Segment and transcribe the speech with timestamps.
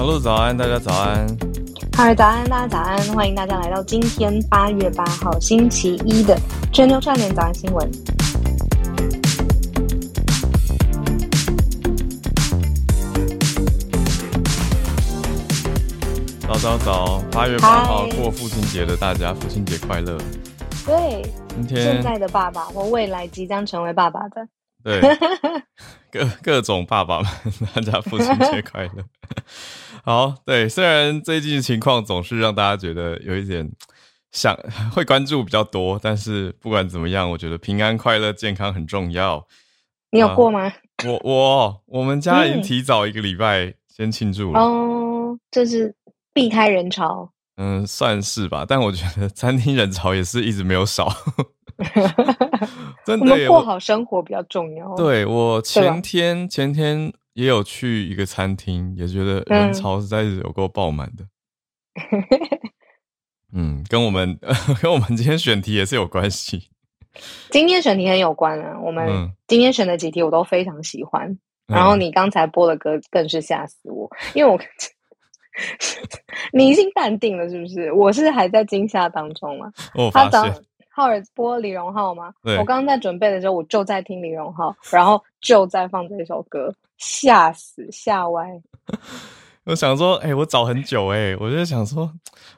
[0.00, 1.26] 小鹿早安，大家早安。
[1.94, 2.98] 嗨，早安，大家早安！
[3.14, 6.34] 欢迎大家来到今天八月八号星期一的
[6.72, 7.90] 全球串联早安新闻。
[16.48, 20.16] 早早早，八月八号过父亲节的大家，父亲节快乐！
[20.86, 24.48] 对，今天现在的爸爸或未来即将成为爸爸的，
[24.82, 25.00] 对
[26.10, 27.30] 各各种爸爸们，
[27.74, 29.04] 大家父亲节快乐！
[30.02, 33.70] 好，对，虽然最近情况总是让大家觉得有一点
[34.32, 34.56] 想
[34.92, 39.46] 会关注比较多，但是不管怎么样，我觉得平安、快乐、健康很重要。
[40.10, 40.72] 你有过吗？
[41.04, 44.60] 我我我们家已经提早一个礼拜先庆祝了。
[44.60, 45.94] 哦，就是
[46.32, 47.30] 避开人潮。
[47.56, 51.14] 嗯，算是吧，但我觉得餐厅人潮也是一直没有少。
[53.04, 61.24] 真我的过好生活比较重要。，对我前天前天也有去一个餐厅，也觉得人潮实在是有够爆满的。
[63.52, 64.38] 嗯，跟我们
[64.80, 66.68] 跟我们今天选题也是有关系。
[67.50, 68.78] 今天选题很有关啊。
[68.80, 71.36] 我们嗯今天选的几题我都非常喜欢。
[71.66, 74.58] 然后嗯你刚才播的歌更是吓死我，因为我
[76.52, 77.92] 你已经淡定了，是不是？
[77.92, 79.72] 我是还在惊吓当中嘛。
[79.94, 82.32] 我发现，浩尔播李荣浩吗？
[82.42, 88.60] 对我刚刚在准备的时候，我就在听李荣浩，然后就在放这首歌，吓死吓歪。
[89.64, 92.10] 我想说，哎、我找很久、哎，我就想说，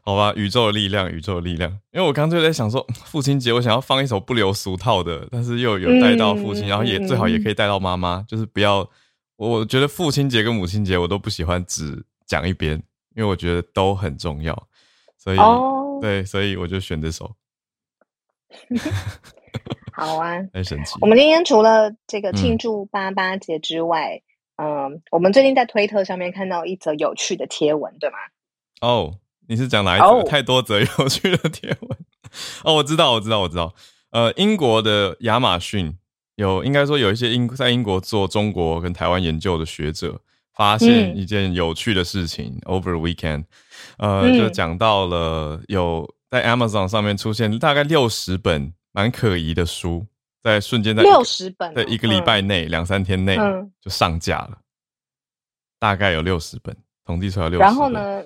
[0.02, 1.70] 好吧，宇宙的力量，宇宙的力量。
[1.92, 8.88] 因为我刚就在想说，父亲节我想要放一首不留俗套的，但是又有带到父亲，嗯然后也嗯最好也可以带到妈妈，就是不要。
[9.36, 12.74] 我我觉得父亲节跟母亲节我都不喜欢只讲一边，
[13.16, 14.56] 因为我觉得都很重要，
[15.18, 17.28] 所以、哦，对，所以我就选这首。
[19.92, 20.42] 好啊。
[20.52, 24.22] 太神奇我，们今天除了这个嗯庆祝八八节之外，
[24.56, 28.16] 嗯我们最近在推特上面看到一则有趣的贴文，对吗？
[28.80, 29.14] 哦，
[29.48, 30.06] 你是讲哪一则？
[30.06, 31.98] 哦太多则有趣的贴文。
[32.64, 33.74] 哦，我知道，我知道，我知道。
[34.10, 35.96] 呃，英国的亚马逊
[36.36, 40.20] 有，应该说有一些英在英国做中国跟台湾研究的学者，
[40.54, 42.58] 发现嗯一件有趣的事情。
[42.64, 43.44] Over weekend，
[43.98, 50.06] 呃，嗯就讲到了有在 Amazon 上面出现大概六十本蛮可疑的书，
[50.42, 54.56] 在瞬间在六十本哦对一个礼拜内两、三天内嗯就上架了，
[55.78, 57.62] 大概有六十本，统计出来六十。
[57.62, 57.90] 然后？
[57.90, 58.24] 呢？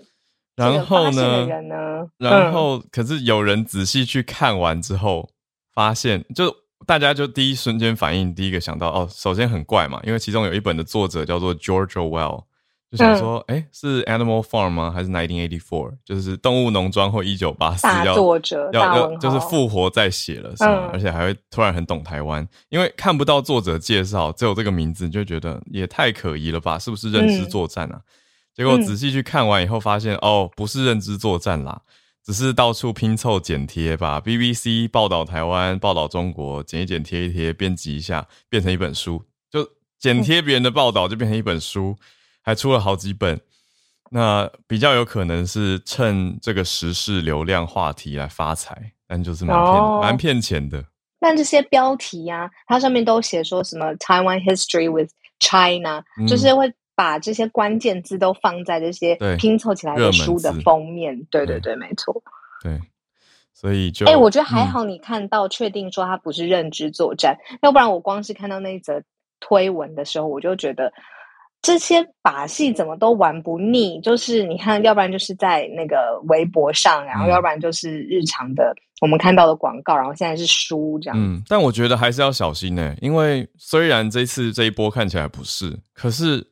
[0.55, 1.47] 然后呢？
[1.63, 2.09] 呢？
[2.17, 5.29] 然嗯后，可是有人仔细去看完之后，
[5.75, 6.55] 发现就
[6.87, 12.45] 大家就第一瞬间反应，第一个想到哦，首先很怪嘛，因为其中有一本的作者叫做 George Orwell，
[12.91, 14.91] 就想说，嗯哎、是 Animal Farm 吗？
[14.91, 15.93] 还是 Nineteen Eighty Four？
[16.05, 20.87] 就是动物农庄或一九八四大要作者要要就是复活再写了，是吗？
[20.87, 26.79] 嗯而且还会突然很懂台湾，因为看不到作者介绍，只有这个名字，你就觉得也太可疑了吧？
[26.79, 28.01] 是不是认知嗯作战啊？
[28.55, 31.83] 结果仔细去看完以后，发现、哦，不是认知作战啦，
[32.25, 39.23] 只是到处拼凑剪贴，把 BBC 报道台湾、报道中国剪一剪、贴一贴，编辑一下，变成一本书。
[39.51, 39.69] 就
[39.99, 41.95] 剪贴别人的报道，就变成一本书，
[42.47, 43.39] 还出了好几本。
[44.09, 50.85] 那比较有可能是趁这个时事流量话题来发财，但就是蛮骗哦蛮骗钱的。
[51.19, 55.11] 但这些标题啊，它上面都写说什么 Taiwan history with
[55.41, 61.25] China，、嗯就是会把这些关键字都放在这些拼凑起来的书的封面。
[61.25, 62.23] 对对对对，没错。
[62.63, 62.81] 对，
[63.53, 69.03] 所以就哎、我觉得还嗯好，你看到确定说它不是认知作战，要不然我光是看到那一则
[69.41, 70.93] 推文的时候，我就觉得
[71.67, 81.19] 这些把戏怎么都玩不腻，就是你看，要不然就是在那个微博上，然后要不然就是日常的我们看到的广告，然后现在是书这样。
[81.21, 86.47] 嗯，但我觉得还是要小心呢，因为虽然这次这一波看起来不是，可是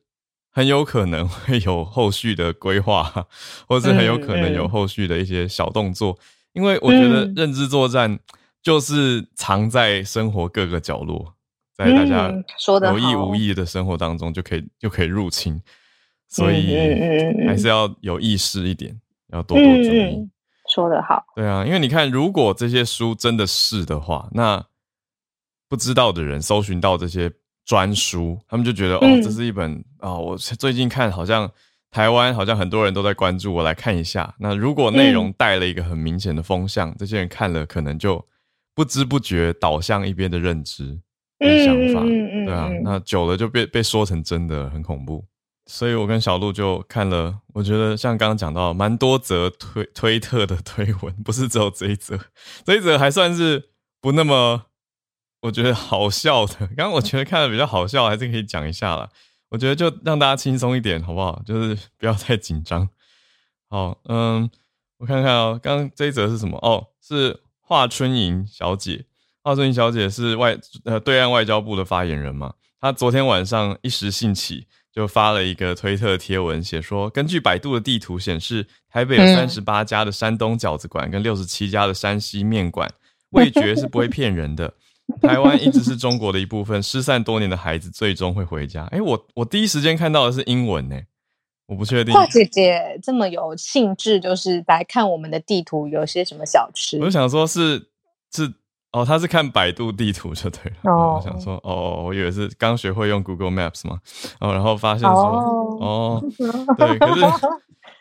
[0.51, 3.25] 很有可能会有后续的规划，
[3.69, 6.19] 或是很有可能有后续的一些小动作，
[6.51, 8.19] 因为我觉得认知作战
[8.61, 11.34] 就是藏在生活各个角落。
[11.77, 12.31] 在大家
[12.87, 15.61] 有意无意的生活当中，就可以就可以入侵，
[16.27, 16.75] 所以
[17.45, 18.99] 还是要有意识一点，
[19.33, 20.29] 要多多注意。
[20.73, 24.65] 说得好，对啊，因为你看，如果这些书真的是的话，那
[25.69, 27.31] 不知道的人搜寻到这些
[27.65, 31.51] 专书，他们就觉得哦，这是一本啊，我最近看好像
[31.91, 34.33] 台湾好像很多人都在关注，我来看一下。
[34.39, 38.25] 那如果内容带了一个很明显的风向，这些人看了可能就
[38.73, 40.99] 不知不觉导向一边的认知。
[41.39, 45.25] 想法，对啊，那久了就被被说成真的，很恐怖。
[45.67, 52.19] 所以我跟小鹿就看了，我觉得像刚刚讲到，蛮多则推推特的推文，不是只有这一则，
[52.63, 54.65] 这一则还算是不那么，
[55.41, 56.55] 我觉得好笑的。
[56.67, 59.09] 刚刚我觉得看的比较好笑，还是可以讲一下了。
[59.49, 61.41] 我觉得就让大家轻松一点，好不好？
[61.45, 62.87] 就是不要太紧张。
[63.67, 64.49] 好，嗯，
[64.99, 66.57] 我看看哦，刚刚这一则是什么？
[66.59, 69.05] 哦，是华春莹小姐。
[69.45, 72.51] 华春莹小姐是外呃对岸外交部的发言人嘛？
[72.81, 82.91] 她昨天晚上一时兴起，就发了一个推特贴文，写说：根据百度的地图显示，台北有三十八家的山东饺子馆跟六十七家的山西面馆，
[83.33, 84.73] 味觉是不会骗人的。
[85.21, 88.85] 台湾一直是中国的一部分，失散多年的孩子最终会回家。
[88.85, 90.99] 哎，我我第一时间看到的是英文呢，
[91.67, 92.11] 我不确定。
[92.15, 96.99] 华姐姐这么有兴致，就是来看我们的地图有些什么小吃。
[97.03, 97.89] 我想说，是
[98.35, 98.51] 是。
[98.95, 100.77] 哦，他是看百度地图就对了。
[100.83, 103.99] 哦，我想说，哦，我以为是刚学会用 Google Maps 嘛，
[104.39, 105.17] 哦，然后发现说，
[105.81, 106.23] 哦，
[106.79, 107.21] 对，可是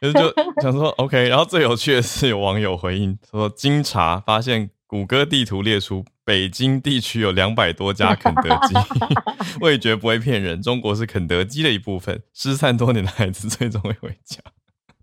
[0.00, 0.32] 可是就
[0.62, 8.74] 想说，OK，然后最有趣的是有网友回应说，经查发现，谷歌地图列出北京地区有两百多家肯德基，
[9.60, 14.38] 味觉不会骗人，中国是肯德基的一部分，失散多年的孩子最终会回家。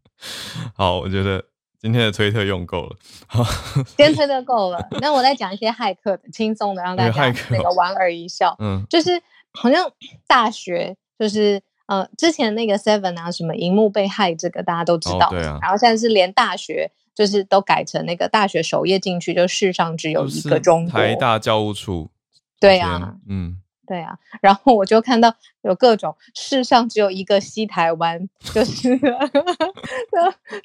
[0.74, 1.51] 好，我觉得。
[1.82, 2.96] 今天的推特用够了，
[3.98, 4.88] 今天推特够了。
[5.02, 8.56] 那我再讲一些骇客的，轻松的，让大家那个莞尔一笑。
[8.60, 9.20] 嗯，就是
[9.54, 9.92] 好像
[10.28, 15.32] 大学，就是呃，之前那个 Seven 啊，什么荧幕被害，这个大家都知道。
[15.32, 15.58] 对啊。
[15.60, 21.00] 然后现在是连大学，就是都改成那个大学首页进去，就世上只有一个中国。
[21.00, 22.12] 台大教务处。
[22.60, 23.16] 对啊。
[23.28, 23.58] 嗯。
[23.88, 25.34] 对啊，然后我就看到
[25.64, 28.96] 有各种世上只有一个西台湾，就是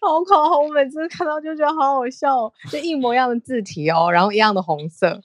[0.00, 5.20] 好好，我每次看到就觉得好好笑，就一模一样的字体哦，然后一样的红色。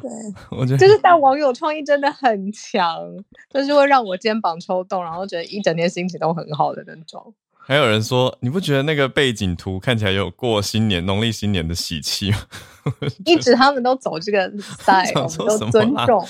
[0.00, 0.10] 对，
[0.50, 2.98] 我觉得就是但网友创意真的很强，
[3.50, 7.34] 就是会让我肩膀抽动，然后觉得一整天心情都很好的那种。
[7.68, 12.38] 还有人说，你不觉得那个背景图看起来有过新年、农历新年的喜气吗？
[13.26, 14.50] 一直他们都走这个
[14.80, 16.26] style，都尊重，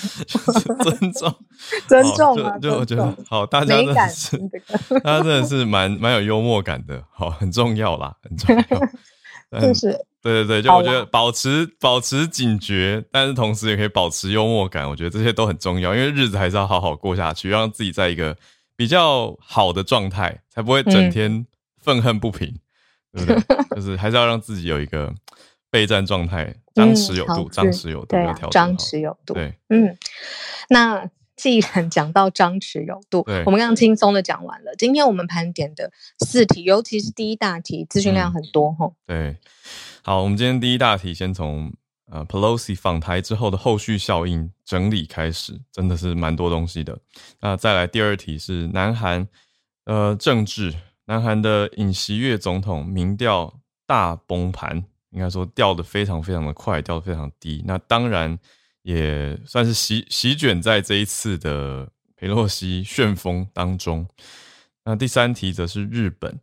[0.83, 1.35] 尊重，
[1.87, 2.57] 尊重啊！
[2.59, 4.37] 就我觉得好，大家真的是，
[5.01, 9.61] 大家真的是蛮蛮有幽默感的，好，很重要啦，很重要。
[9.61, 18.35] 就是，对对对，就我觉得保持保持警觉，但是同时也可以保持幽默感，我觉得这些都很重要，因为日子还是要好好过下去，让自己在一个。
[18.79, 21.45] 比较好的状态，才不会整天
[21.79, 22.57] 愤恨不平，
[23.11, 23.57] 对不对？
[23.75, 25.13] 就是还是要让自己有一个
[25.69, 29.33] 备战状态，张弛有度，张弛有度，对，张弛有度。
[29.33, 29.97] 对，嗯，
[30.69, 31.05] 那
[31.35, 34.73] 既然讲到张弛有度，我们刚刚轻松的讲完了。
[34.77, 38.89] 今天我们盘点的四题，尤其是第一大题，资讯量很多哈。
[39.05, 39.35] 对，
[40.03, 41.73] 好，我们今天第一大题先从。
[42.11, 46.97] 呃，Pelosi 访台之后的后续效应整理开始，真的是蛮多东西的。
[47.39, 49.27] 那再来第二题是南韩，
[49.85, 50.73] 呃，政治，
[51.05, 57.63] 南韩的尹锡悦总统民调大崩盘，应该说掉的非常非常的快，掉的非常低。
[57.67, 58.37] 那当然
[58.81, 64.07] 也算是席席卷在这一次的佩洛西旋风当中。
[64.83, 66.39] 那第三题则是日本，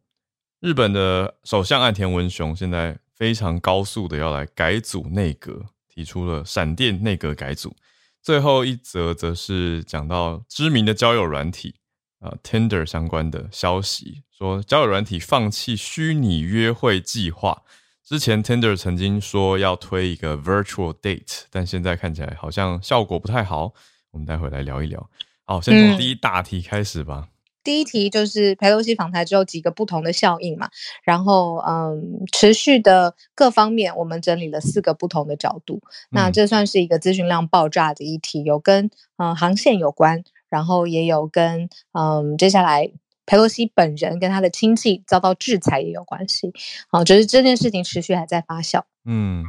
[0.60, 2.96] 日本的首相岸田文雄现在。
[3.16, 7.74] 非常高速的要来改组内阁，提出了闪电内阁改组。
[8.22, 11.76] 最后一则则是讲到知名的交友软体
[12.20, 17.62] 啊，Tinder 相关的消息，说交友软体放弃虚拟约会计划。
[18.04, 23.72] 之前 Tinder 曾经说要推一个 Virtual Date，但现在看起来好像效果不太好。
[24.10, 25.10] 我们待会来聊一聊。
[25.44, 27.28] 好，先从第一大题开始吧。
[27.66, 30.70] 第一题就是佩洛西访台之后几个不同的效应嘛，
[31.02, 35.80] 然后嗯，持续的各方面，我们整理了四个不同的角度。
[36.10, 42.88] 那这算是一个咨询量爆炸的议题，有跟嗯航线有关，然后也有跟嗯，接下来
[43.26, 46.52] 佩洛西本人跟他的亲戚遭到制裁也有关系。
[46.88, 48.82] 好，就是这件事情持续还在发酵。
[49.04, 49.44] 嗯，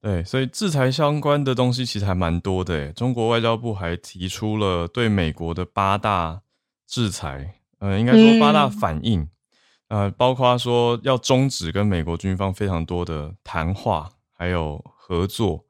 [0.00, 2.92] 对，所以制裁相关的东西其实还蛮多的。
[2.92, 6.42] 中国外交部还提出了对美国的八大
[6.86, 9.28] 制裁，呃，应该说八大反应，
[9.88, 15.64] 呃，包括说要终止跟美国军方非常多的谈话，还有合作。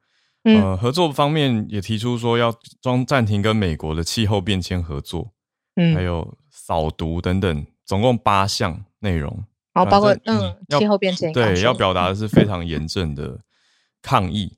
[0.44, 5.32] 呃，合作方面也提出说要装暂停跟美国的气候变迁合作，
[5.74, 9.44] 嗯，还有扫毒等等，总共八项内容。
[9.72, 13.40] 然后包括嗯，气候变迁对，要表达的是非常严正的
[14.00, 14.56] 抗议。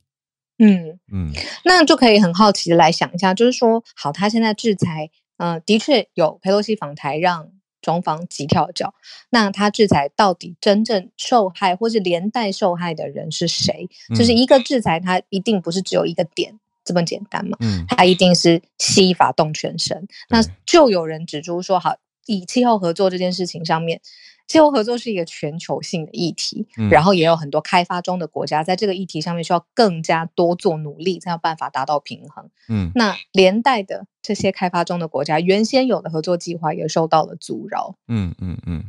[0.58, 1.32] 嗯嗯，
[1.64, 7.50] 那就可以很好奇的来想一下，就是说，好，他现在制裁，嗯，的确有佩洛西访台让。
[7.80, 8.92] 中方急跳脚，
[9.30, 13.88] 那他制裁到底真正受害或是连带受害的人是谁？
[14.16, 17.56] 就是一个制裁，它一定不是只有一个点这么简单嘛？
[17.60, 20.08] 嗯，它一定是西法动全身。
[20.28, 21.94] 那就有人指出说，好，
[22.26, 24.00] 以气候合作这件事情上面。
[24.48, 32.48] 气候合作是一个全球性的议题，然后也有很多开发中的国家在这个议题上面需要更加多做努力，才有办法达到平衡。
[32.70, 37.94] 嗯，那连带的这些开发中的国家原先有的合作计划也受到了阻挠。
[38.08, 38.84] 嗯嗯嗯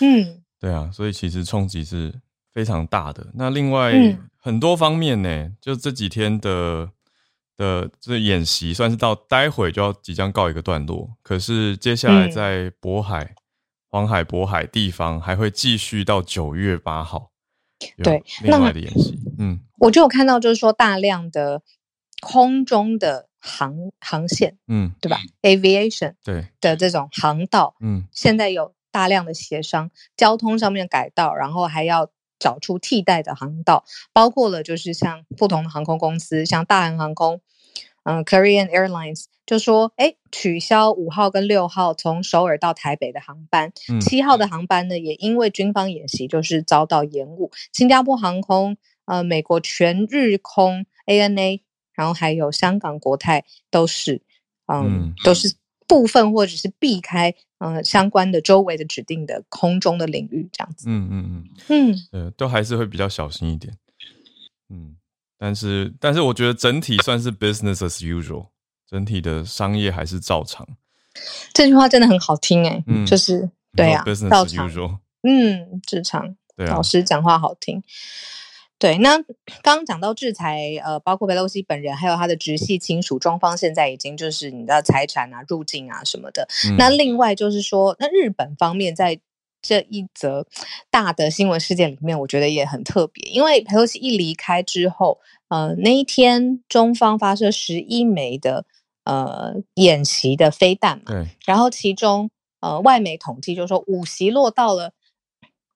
[0.00, 2.12] 嗯，对啊，所以其实冲击是
[2.52, 3.28] 非常大的。
[3.34, 3.94] 那另外
[4.36, 6.90] 很多方面呢，就这几天的
[7.56, 13.36] 的这演习算是到待会就要即将告一个段落，可是接下来在渤海。
[13.94, 17.30] 黄海、渤海地方还会继续到九月八号，
[18.02, 19.16] 对另外的演习。
[19.38, 21.62] 嗯，我就有看到，就是说大量的
[22.20, 32.10] 空中的航航线，嗯，对吧？Aviation 对的这种航道，嗯，现在有大量的协商，交通上面改道，然后还要
[32.40, 37.40] 找出替代的航道，包括了就是像不同的航空公司，像大韩航空。
[38.04, 47.50] 嗯，Korean Airlines 就说，哎，取消五号跟六号从首尔到台北的航班，七号的航班呢，也因为军方演习就是遭到延误。
[47.72, 51.60] 新加坡航空、呃，美国全日空 ANA，
[51.94, 54.22] 然后还有香港国泰都是，
[54.66, 55.54] 嗯，都是
[55.86, 60.86] 部分或者是避开，嗯，相关的周围的指定的空中的领域这样子。
[60.88, 63.76] 嗯嗯嗯嗯，呃，都还是会比较小心一点。
[64.68, 64.96] 嗯。
[65.44, 68.46] 但是，但是我觉得整体算是 business as usual，
[68.88, 70.66] 整体的商业还是照常。
[71.52, 77.82] 这句话真的很好听哎，嗯，就是对呀，business as usual，嗯，正常，对老师讲话好听。
[78.78, 79.18] 对，那
[79.62, 86.48] 刚刚讲到制裁，呃，包括佩洛西本人，还有他的直系亲属，双方现在已经就是你的财产啊、入境啊什么的。
[86.78, 89.20] 那另外就是说，那日本方面在。
[89.64, 90.46] 这一则
[90.90, 95.18] 大的新闻事件里面，我觉得也很特别，因为佩洛西一离开之后，
[95.48, 98.66] 呃，那一天中方发射十一枚的
[99.04, 101.04] 呃演习的飞弹嘛，
[101.46, 102.30] 然后其中
[102.60, 104.92] 呃外媒统计就说五席落到了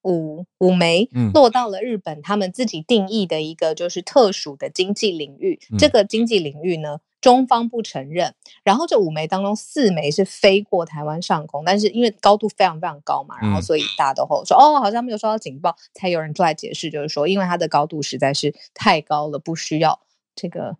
[0.03, 7.01] 五五枚，落到了日本他们自己定义的一个就是特殊的经济领域，这个经济领域呢。
[7.21, 19.99] 中方不承认，然后这五枚当中四枚是飞过台湾上空，但是因为高度非常非常高嘛，然后所以大家都后说哦，好像没有收到警报，才有人出来解释，就是说因为它的高度实在是太高了，不需要
[20.37, 20.77] 这个。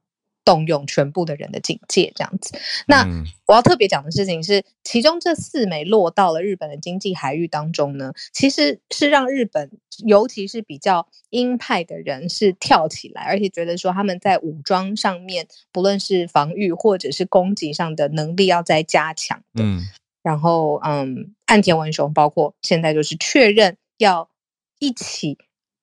[0.49, 2.59] 动用全部的人的警戒，这样子。
[2.87, 3.07] 那
[3.47, 9.71] 我要特别讲的事情是，其中这四枚落到了日本的经济海域当中呢，其实是让日本，
[10.07, 19.63] 尤其是比较鹰派的人是跳起来，而且觉得说他们在武装上面，不论是防御或者是攻击上的能力要再加强的。
[19.63, 19.83] 嗯。
[20.23, 24.31] 然后，嗯，岸田文雄包括现在就是确认要
[24.79, 25.37] 一起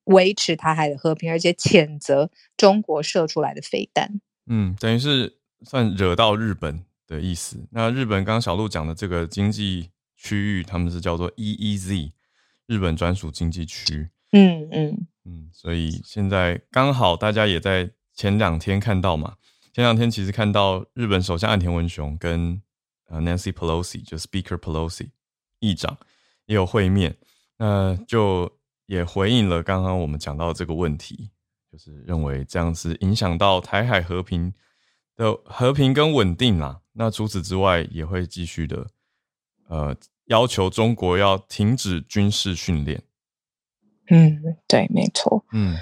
[0.06, 4.22] 维持台海的和平，而且谴责中国射出来的飞弹。
[4.48, 7.66] 嗯，等于是算惹到日本的意思。
[7.72, 12.12] 那日本刚刚小鹿讲的这个经济区域，他们是叫做 EEZ，
[12.68, 14.10] 日本专属经济区。
[14.32, 19.36] 嗯嗯嗯，所以现在刚好大家也在前两天看到嘛，
[19.74, 22.62] 前两天其实看到日本首相岸田文雄跟
[23.08, 25.10] 呃 Nancy Pelosi，就 Speaker Pelosi
[25.60, 25.98] 议长
[26.46, 27.16] 也有会面，
[27.58, 28.52] 那就
[28.86, 31.32] 也回应了刚刚我们讲到这个问题。
[31.76, 34.54] 就是认为这样是影响到台海和平
[35.18, 36.80] 的和平跟稳定啦。
[36.94, 38.88] 那除此之外，也会继续的
[39.68, 39.94] 呃
[40.28, 43.04] 要求中国要停止军事训练。
[44.08, 45.44] 嗯，对，没错。
[45.52, 45.76] 嗯，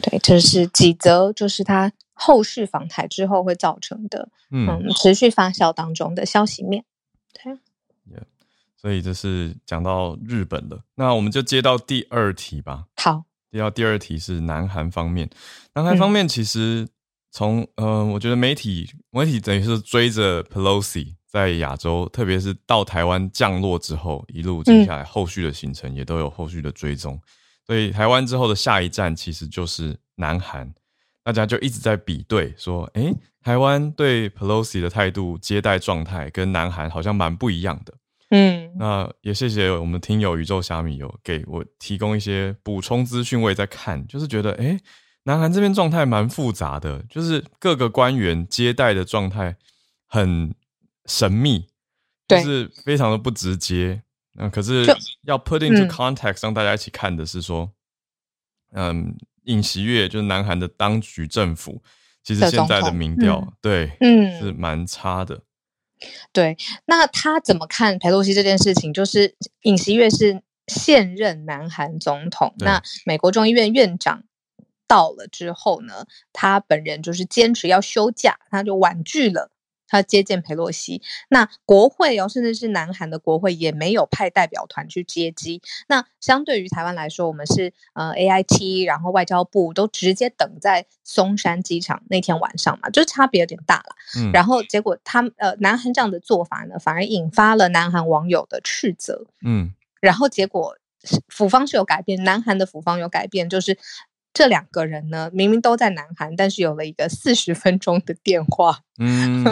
[0.00, 6.82] 对，这是几则，就是他后续访台之后会造成的，嗯，持续发酵当中的消息面。
[7.34, 7.58] 对，
[8.74, 10.82] 所以这是讲到日本了。
[10.94, 12.86] 那我们就接到第二题吧。
[12.96, 13.24] 好。
[13.50, 15.28] 第二第二题是南韩方面，
[15.74, 16.86] 南韩方面其实
[17.30, 27.20] 从嗯，我觉得媒体媒体等于是追着 Pelosi 在亚洲，特别是到台湾降落之后，一路接下来后续的行程也都有后续的追踪。
[27.66, 30.72] 所以台湾之后的下一站其实就是南韩，
[31.24, 33.12] 大家就一直在比对，说，哎，
[33.42, 37.92] 台湾对 Pelosi 的态度、接待状态跟南韩好像蛮不一样的。
[38.30, 44.78] 嗯，那也谢谢我们听友宇宙虾米有给我提供一些补充资讯，我也在看，就是觉得，哎，
[45.22, 49.56] 南韩这边状态蛮复杂的，就是各个官员接待的状态
[50.06, 50.52] 很
[51.04, 51.68] 神秘，
[52.26, 54.02] 就是非常的不直接。
[54.38, 54.84] 嗯，可是
[55.22, 57.72] 要 put into context 让大家一起看的是说，
[58.72, 61.80] 嗯，尹锡悦就是南韩的当局政府，
[62.24, 65.40] 其实现在的民调对，嗯，是蛮差的。
[66.32, 68.92] 对，那他怎么看佩洛西这件事情？
[68.92, 74.24] 就是尹锡悦是现任南韩总统，那美国众议院院长
[74.86, 79.50] 到了之后呢，他本人就是坚持要休假，他就婉拒了。
[79.88, 85.62] 他接见佩洛西，那国会哦，甚至是南韩的国会也没有派代表团去接机。
[85.88, 93.96] 那相对于台湾来说，我们是呃 A I T，然后外交部都直接等在松山机场那天晚上嘛，就是差别有点大了。
[94.18, 99.26] 嗯，然后结果他呃南韩这样的做法呢，反而引发了南韩网友的斥责。
[99.44, 100.76] 嗯，然后结果
[101.28, 103.78] 府方是有改变，南韩的府方有改变，就是。
[104.36, 108.80] 这两个人呢，明明都在南韩，但是有了一个四十分钟的电话。
[108.98, 109.42] 嗯，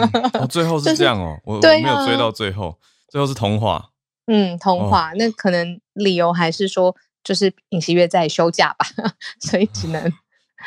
[0.47, 2.77] 最后 是这样哦，我没有追到最后，
[3.09, 3.89] 最后是通话。
[4.27, 8.85] 嗯，通话，那可能理由还是说，就是尹锡悦在休假吧，
[9.41, 10.13] 所以只能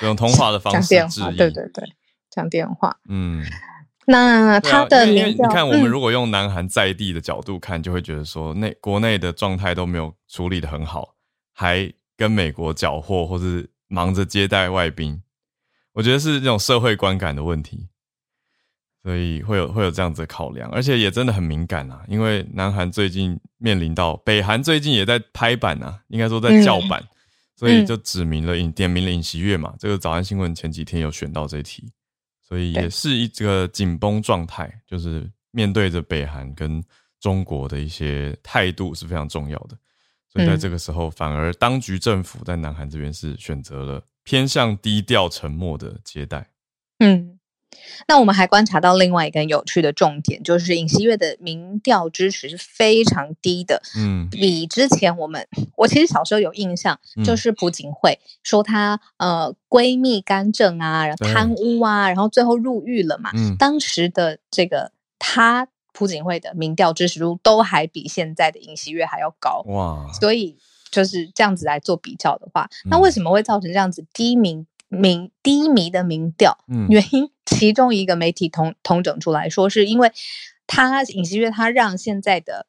[0.02, 1.30] 用通话的方式讲电话。
[1.30, 1.84] 对对对，
[2.28, 2.96] 讲电话。
[3.08, 3.46] 嗯，
[4.08, 11.14] 那他的因为你看，我们如果用南韩在地的角度看，就会觉得说，内国内的状态都没有处理的很好，
[11.54, 13.70] 还跟美国缴获，或是。
[13.88, 15.22] 忙着接待外宾，
[15.92, 17.88] 我觉得是这种社会观感的问题，
[19.02, 22.04] 所以会有会有这样子的考量，而且也真的很敏感啊。
[22.06, 27.02] 因为南韩最近面临到北韩最近也在拍板啊，应该说在叫板，
[27.56, 29.74] 所以就指明了尹点名了尹锡悦嘛。
[29.78, 31.90] 这个早安新闻前几天有选到这题，
[32.42, 36.82] 所以也是一个紧绷状态，就是面对着北韩跟
[37.18, 39.76] 中国的一些态度是非常重要的。
[40.38, 46.50] 所以在这个时候，反而当局政府在南韩这边是选择了偏向低调、沉默的接待。
[46.98, 47.38] 嗯，
[48.06, 53.82] 那我们还观察到另外一个有趣的重点，就是尹锡悦的民调支持是非常低的。
[53.96, 55.46] 嗯，比之前我们，
[55.76, 63.30] 我其实小时候有印象，就是朴槿惠说她呃闺蜜干政啊，然后贪污啊，然后最后入狱了嘛。
[63.34, 65.68] 嗯，当时的这个她。
[65.98, 70.08] 朴槿惠的民调支持度都还比现在的尹锡悦还要高哇！
[70.12, 70.56] 所以
[70.92, 76.56] 就是这样子来做比较的话，那为什么会造成这样子低民民低迷的民调？
[76.68, 80.12] 嗯，原因其中一个媒体统统整出来说，是因为
[80.68, 82.66] 他尹锡悦他让现在的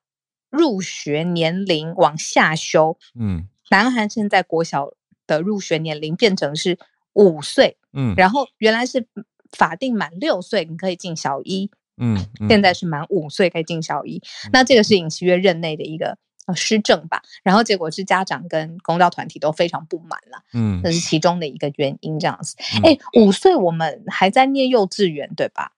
[0.50, 2.98] 入学年龄往下修。
[3.14, 4.90] 嗯，南韩现在国小
[5.28, 6.80] 的入学年龄变成是
[7.14, 7.78] 五岁。
[7.94, 9.08] 嗯，然后原来是
[9.52, 11.70] 法定满六岁你可以进小一。
[12.00, 22.56] 嗯，现在是满五岁可以进小一，那这个是尹锡悦任内的一个呃施政吧，然后结果是家长跟公教团体都非常不满了，嗯，这是其中的一个原因，这样子。
[22.84, 25.74] 哎，五岁我们还在念幼稚园对吧？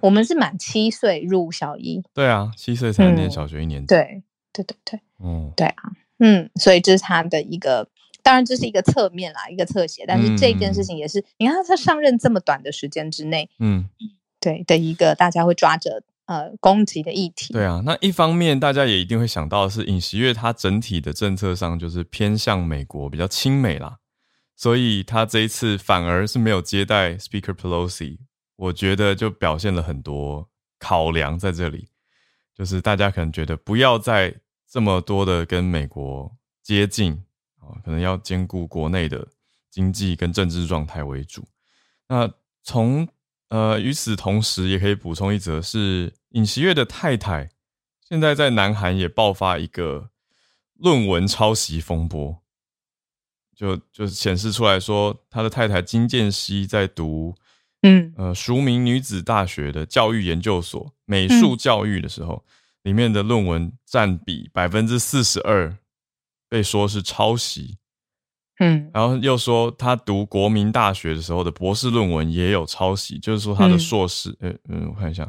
[0.00, 4.22] 我们是满七岁入小一，对啊，七岁才念小学一年级，对
[4.52, 7.88] 对对对，嗯，对啊，嗯，所以这是他的一个，
[8.22, 13.88] 当然这是一个侧面啦，一个侧写，但是这件事情也是，你看他上任这么短的时间之内，嗯。
[14.40, 17.52] 对的一个大家会抓着呃攻击的议题。
[17.52, 23.98] 对啊，那一方面大家也一定会想到的是尹锡悦他整体的政策上就是偏向美国比较亲美啦，
[24.56, 28.18] 所以他这一次反而是没有接待 Speaker Pelosi，
[28.56, 30.48] 我觉得就表现了很多
[30.78, 31.88] 考量在这里，
[32.54, 34.34] 就是大家可能觉得不要再
[34.68, 37.24] 这么多的跟美国接近
[37.58, 39.26] 啊，可能要兼顾国内的
[39.70, 41.46] 经济跟政治状态为主。
[42.08, 42.30] 那
[42.62, 43.08] 从
[43.50, 47.50] 呃，与此同时，也可以补充一则，是尹锡悦的太太，
[48.08, 50.10] 现在在南韩也爆发一个
[50.74, 52.40] 论文抄袭风波，
[53.54, 57.34] 就就显示出来说，他的太太金建熙在读，
[57.82, 62.44] 嗯，呃，淑明女子大学的教育研究所美术教育的时候，
[62.84, 65.76] 里面的论文占比百分之四十二，
[66.48, 67.79] 被说是抄袭。
[68.60, 75.26] 嗯，然后又说他读国民大学的时候的博士论文也有抄袭，就是说他的硕士，呃嗯，我看一下，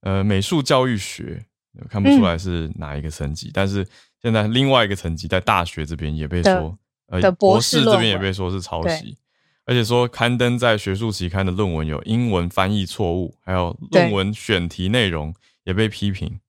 [0.00, 1.46] 呃，美术教育学
[1.88, 3.86] 看不出来是哪一个层级，但是
[4.20, 9.16] 现在另外一个层级在大学这边也被说，呃，博士这边也被说是抄袭，
[9.64, 16.40] 而且说刊登在学术期刊的论文有英文翻译错误，还有论文选题内容也被批评。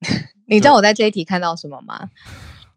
[0.48, 2.10] 你知道我在这一题看到什么吗？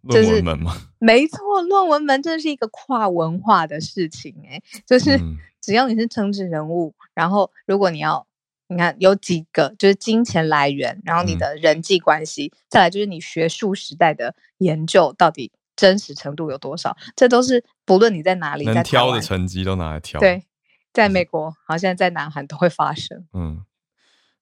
[0.08, 0.76] 论文门吗？
[1.00, 5.20] 没错，论文门真是一个跨文化的事情哎，就是
[5.62, 8.26] 只要你是政治人物，然后如果你要，
[8.68, 20.20] 你看有几个就是金钱来源，然后你的人际关系，再来就是你学术时代的研究到底真实程度有多少，这都是不论你在哪里，能挑的成绩都拿来挑。
[20.20, 20.44] 对，
[20.92, 23.26] 在美国，好像在南韩都会发生。
[23.34, 23.64] 嗯，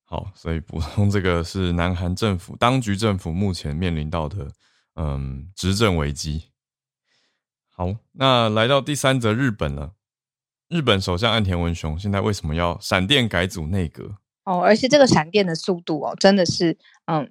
[0.06, 4.48] 好，所以补充这个是南韩政府当局政府目前面临到的。
[4.96, 6.46] 嗯，执政危机。
[7.70, 9.94] 好，那来到第三则日本了。
[10.68, 14.18] 日本首相岸田文雄现在为什么要闪电改组内阁？
[14.46, 17.30] 哦，而且这个闪电的速度哦，真的是，嗯，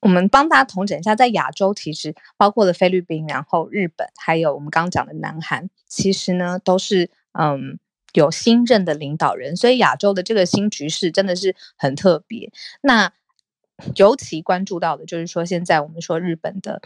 [0.00, 7.78] 我们帮大家统整一下，在亚洲其实包括了菲律宾，然后日本，还有我们刚刚讲的南韩，其实呢都是嗯
[8.12, 12.50] 有新任的领导人，所以亚洲的这个新局势真的是很特别。
[12.80, 13.12] 那
[13.94, 16.80] 尤其关注到的就是说，现在我们说日本的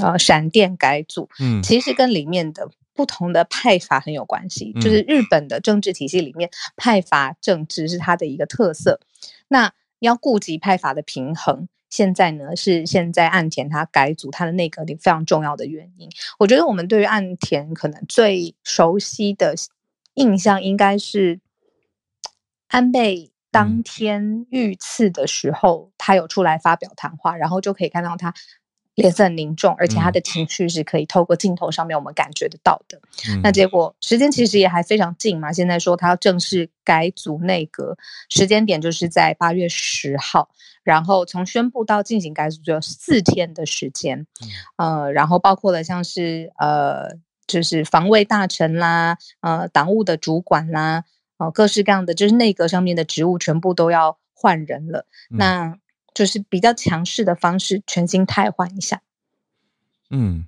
[0.00, 4.72] 呃闪电改组，嗯，其实跟里面的不同的派阀很有关系。
[4.80, 9.00] 就是日本的政治体系里面，派阀政治是它的一个特色。
[9.48, 16.08] 那要顾及派阀的平衡，现在呢是现在岸田他改组他的内阁里非常重要的原因。
[16.38, 19.54] 我觉得我们对于岸田可能最熟悉的
[20.14, 21.40] 印象，应该是
[22.68, 23.31] 安倍。
[23.52, 28.32] 当天遇刺的时候，他有出来发表谈话，然后就可以看到他
[28.94, 33.00] 脸色很凝重，而且他的情绪是可以透过镜头上面我们感觉得到的。
[33.42, 37.96] 那结果时间其实也还非常近嘛，现在说他要正式改组内阁，
[38.30, 40.48] 时间点就是在八月十号，
[40.82, 44.26] 然后从宣布到进行改组只有四天的时间。
[44.76, 51.04] 呃，然后包括了像是呃，就是防卫大臣啦，呃，党务的主管啦。
[51.42, 55.76] 哦，各式各样的，就是内阁上面的职务全部都要换人了，那
[56.14, 59.02] 就是比较强势的方式，全新汰换一下。
[60.10, 60.46] 嗯，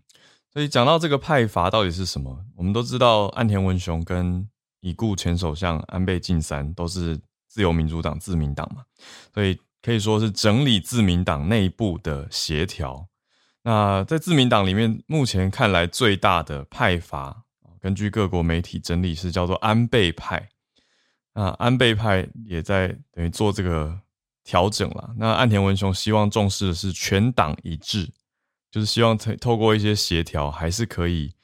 [0.53, 4.49] 所以讲到这个派阀到底是什么，我们都知道岸田文雄跟
[4.81, 8.85] 已故前首相安倍晋三都是自由民主党自民党嘛，
[9.33, 13.09] 所以可以说是整理自民党内部的协调。
[13.63, 17.45] 那在自民党里面，目前看来最大的派阀，
[17.81, 20.51] 根据各国媒体整理是叫做安倍派。
[21.37, 24.01] 那安倍派也在等于做这个
[24.45, 25.13] 调整了。
[25.19, 28.09] 那岸田文雄希望重视的是全党一致，
[28.71, 31.35] 就是希望透透过一些协调，还是可以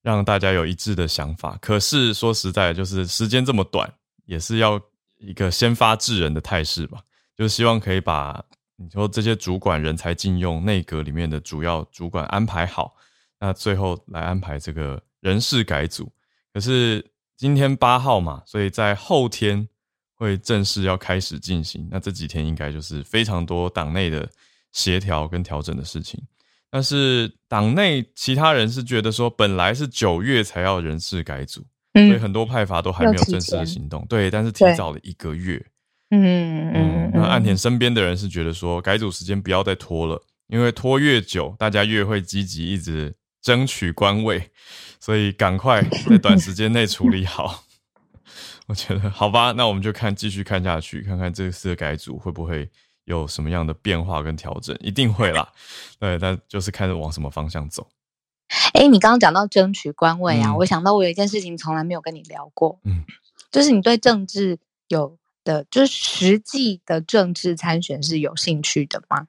[0.00, 1.58] 让大家有一致的想法。
[1.60, 3.92] 可是说实在，就是时间这么短，
[4.24, 4.80] 也是要
[5.18, 7.02] 一个先发制人的态势吧。
[7.36, 8.42] 就是希望可以把
[8.76, 12.96] 你说这些主管人才禁用，内阁里面的主要主管安排好，
[13.38, 16.10] 那最后来安排这个人事改组。
[16.50, 17.04] 可是。
[17.36, 19.68] 今天八号嘛，所以在后天
[20.14, 21.88] 会正式要开始进行。
[21.90, 24.28] 那这几天应该就是非常多党内的
[24.72, 26.22] 协调跟调整的事情。
[26.70, 34.04] 但是党内其他人是觉得说，本来是九月才要人事改组，所以很多派阀都还没有正式的行动。
[34.08, 35.64] 对，但是提早了一个月。
[36.10, 37.10] 嗯嗯。
[37.14, 43.14] 那岸田身边的人是觉得说，改组时间不要再拖了，因为拖越久，大家越会积极一直
[43.44, 44.50] 争取官位。
[44.98, 47.64] 所以赶快在短时间内处理好，
[48.68, 52.70] 我觉得好吧，那我们就看继续看下去，看看这次的改组会不会
[53.04, 55.46] 有什么样的变化跟调整，一定会啦。
[55.98, 57.86] 对，但就是看着往什么方向走。
[58.72, 63.04] 哎，你刚刚讲到争取官位啊，我想到我有一件事情从来没有跟你聊过，嗯，
[63.50, 69.26] 就是你对政治有的，就是实际的政治参选是有兴趣的吗？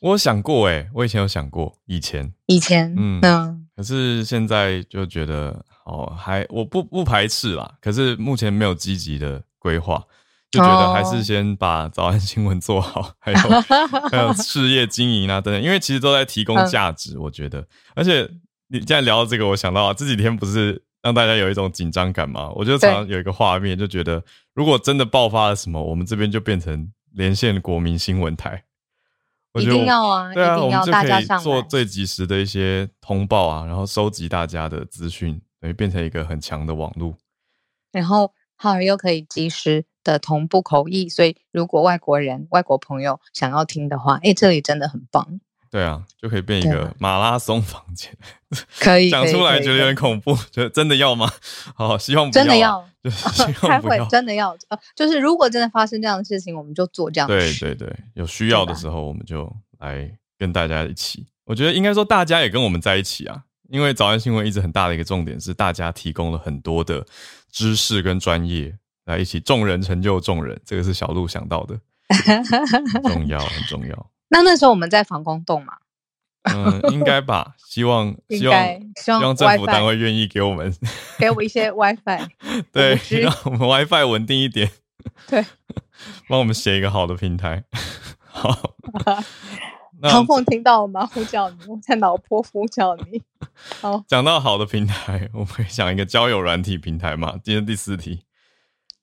[0.00, 3.64] 我想过，哎，我以前有想过，以前，以前，嗯。
[3.76, 7.74] 可是现在就觉得哦，还我不不排斥啦。
[7.80, 10.02] 可是目前没有积极的规划，
[10.50, 13.38] 就觉得还是先把早安新闻做好，还有
[14.10, 17.16] 还有事业经营啊等等，因为其实都在提供价值。
[17.18, 18.28] 我觉得，而且
[18.66, 22.50] 你现在聊到这个，我想到这几天不是让大家有一种紧张感嘛？
[22.56, 24.20] 我就常常有一个画面，就觉得
[24.54, 28.64] 如果真的爆发了什么，我们这边就变成连线国民新闻台。
[29.60, 30.32] 一定要啊！
[30.32, 37.14] 对啊，我们就可以做最及时的一些通报啊，然后收集大家的资讯，等于变成一个很强的网络。
[37.92, 45.40] 然后，好又可以及时的同步口译，所以如果外国人、外国朋友想要听的话，哎，这里真的很棒。
[45.70, 48.10] 对啊，就可以变一个马拉松房间，
[48.80, 51.30] 可以 讲出来觉得有点恐怖，觉得真的要吗？
[51.74, 52.82] 好，希望真的要，
[53.60, 57.28] 开会真的要，呃，就是如果真的发生这样的事情，我们就做这样。
[57.28, 61.26] 对对对，有需要的时候我们就来跟大家一起。
[61.44, 67.06] 我觉得应该说大家也跟我们在一起啊，因为早安新闻一直很大的一个重点是，大家提供了很多的
[67.50, 71.78] 知识跟专业来一起，众人成就众人，这个是小鹿想到的，
[72.24, 74.10] 很重要，很重要。
[74.28, 75.74] 那那时候我们在防空洞嘛？
[76.54, 77.54] 嗯，应该吧。
[77.58, 80.74] 希望 希望希望政府单位愿意给我们
[81.18, 82.28] 给我一些 WiFi，
[82.72, 84.70] 对，让我们 WiFi 稳定一点。
[85.26, 85.44] 对，
[86.28, 87.64] 帮我们写一个好的平台。
[88.20, 88.74] 好，
[90.02, 91.04] 唐凤听到了吗？
[91.06, 93.22] 呼叫你，我在脑波呼叫你。
[93.80, 97.38] 好，讲到好的平台，我们讲一个交友软体平台嘛？
[97.42, 98.24] 今天第四题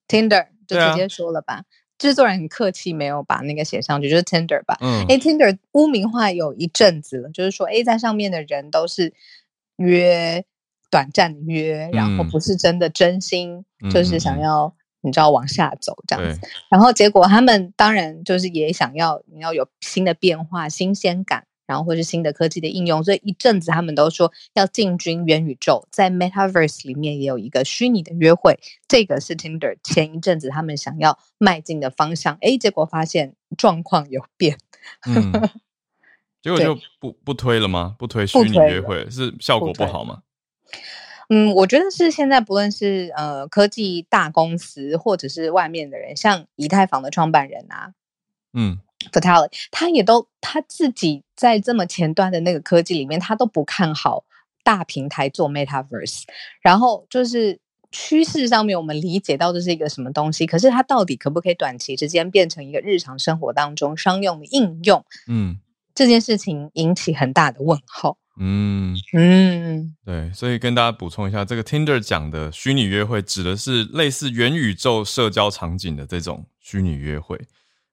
[0.07, 1.63] ，Tinder 就直接说了吧。
[1.97, 4.77] 制作人很客气，没有把那个写上去，就是 Tinder 吧。
[4.81, 9.13] 嗯，哎，Tinder 污名化有一阵子了，就是说，哎，在上面的人都是
[9.77, 10.43] 约
[10.91, 16.39] 短暂的约，然后不是真的真心，就是想要你知道往下走这样子。
[16.69, 21.45] 然后结果他们当然就是也想要你要有新的变化、新鲜感。
[21.67, 32.38] 然后或是新的科技的应用，所以一阵子他们都说要进军元宇宙，在 Metaverse 里面也有一个虚拟的约会，这个是 Tinder 前一阵子他们想要迈进的方向。
[32.41, 34.58] 哎，结果发现状况有变，
[36.41, 37.95] 结果就不不推了吗？
[37.97, 40.21] 不推虚拟约会是效果不好吗？
[41.30, 47.93] 嗯，我觉得是现在不论是呃科技大公司或者是外面的人，像以太坊的创办人啊，
[48.54, 48.80] 嗯。
[49.12, 54.23] Fatality，他也都他自己在这么前端的那个科技里面，他都不看好
[54.63, 56.23] 大平台做 Metaverse。
[56.62, 57.60] 然后就是
[57.91, 65.05] 趋势上面，我们理解到这是一个什么东西，可是它到底可不可以短期之间变成一个日常生活当中商用的应用？
[65.27, 65.60] 嗯，
[65.93, 68.17] 这件事情引起很大的问号。
[68.38, 77.39] 嗯嗯，对，所以跟大家补充一下，这个 Tinder 讲的虚拟约会，指的是类似元宇宙社交场景的这种虚拟约会。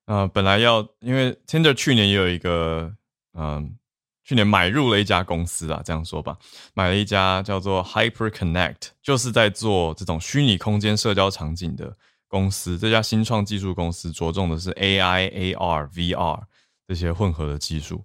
[0.06, 2.92] 呃，本来要因为 Tinder 去年也有一个，
[3.34, 3.78] 嗯，
[4.24, 6.36] 去年买入了一家公司啊，这样说吧，
[6.74, 12.76] 买了一家叫做 Hyper Connect，就是在做这种虚拟空间社交场景的公司。
[12.76, 16.42] 这家新创技术公司着重的是 AI、AR、VR
[16.86, 18.02] 这些混合的技术，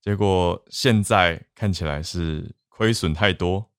[0.00, 3.70] 结果现在看起来是亏损太多，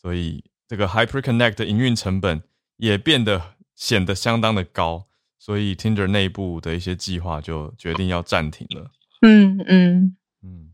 [0.00, 2.42] 所以这个 Hyper Connect 的营运成本
[2.76, 5.08] 也变得显得相当的高。
[5.44, 8.92] 所以，Tinder 内部的一些计划就决定要暂停了。
[9.22, 10.70] 嗯嗯嗯，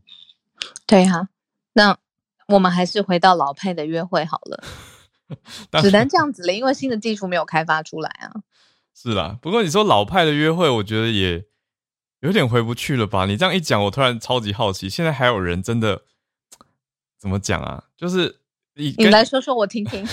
[0.85, 1.27] 对哈。
[1.73, 1.97] 那
[2.47, 4.63] 我们还是回到老派的约会好了，
[5.81, 8.29] 只能这样子了，因为新的技术没有开发出来啊。
[8.93, 11.43] 是啦，不过你说老派的约会，我觉得也
[12.19, 13.25] 有点回不去了吧？
[13.25, 16.03] 你这样一讲，我突然超级好奇，现在还有人真的
[17.17, 17.85] 怎么讲啊？
[17.97, 18.35] 就是。
[18.75, 20.07] 你来说说我听听。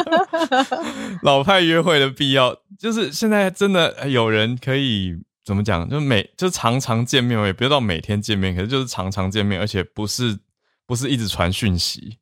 [1.22, 5.14] 老派约会的必要，就是现在真的有人可以
[5.44, 5.86] 怎么讲？
[5.86, 10.38] 就每就常常见面，也不要到每天见面，可是就是常常见面，而且不是
[10.86, 12.16] 不是一直传讯息，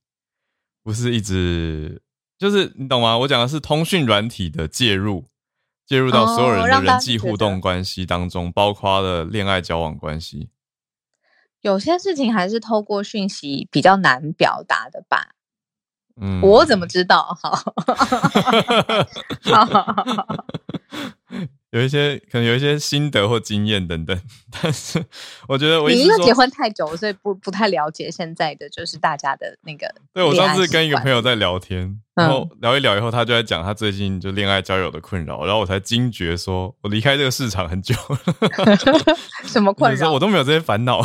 [0.82, 2.02] 不是一直
[2.36, 3.16] 就是你懂吗？
[3.18, 5.26] 我讲的是通讯软体的介入，
[5.86, 10.50] 介入到所有人的人际互动关系当中，包括了恋爱交往关系。
[11.60, 15.36] 有些事情还是透过讯息比较难表达的吧。
[16.42, 17.36] 我怎么知道？
[19.42, 19.42] 好，
[21.70, 24.18] 有一些可能有一些心得或经验等等，
[24.62, 25.04] 但是
[25.46, 29.92] 我觉得我你因为结婚太久，所以不不太了解现在的就是大家的那个。
[30.12, 32.00] 对我上次跟一个朋友在聊天。
[32.18, 38.76] 然后聊一聊以后，他就在讲他最近就恋爱交友的困扰，然后我才惊觉说，我离开这个市场很久了。
[39.46, 40.12] 什么困扰？
[40.12, 41.00] 我都没有这些烦恼。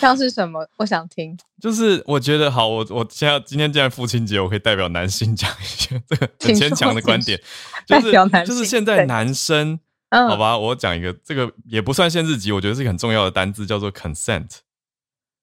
[0.00, 0.66] 像是什么？
[0.78, 1.36] 我想听。
[1.60, 7.40] 就是我觉得好，我我现在今天既然父亲节，我可以代表男性讲一些 这个很牵强的观点。
[7.86, 8.12] 就是
[8.46, 9.78] 就是现在男生，
[10.10, 14.48] 好吧，我讲一个这个也不算限制级，我觉得是一个很重要的单字，叫做 consent。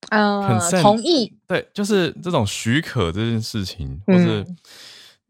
[0.09, 1.33] 嗯，同意。
[1.47, 4.45] 对，就是这种许可这件事情，或是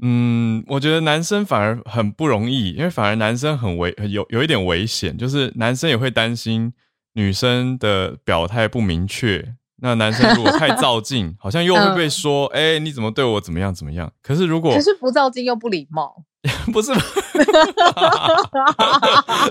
[0.01, 6.71] 嗯，我觉得男生反而很不容易，因为反而男生很危，有有一点危险，就是男生也会担心
[7.13, 9.55] 女生的表态不明确。
[9.81, 14.11] 那男生如果太 照镜，好像又会被说，哎，你怎么对我怎么样怎么样？
[14.21, 16.23] 可是如果可是不照镜又不礼貌。
[16.71, 16.93] 不是，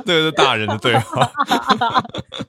[0.07, 1.31] 这个是大人的对话。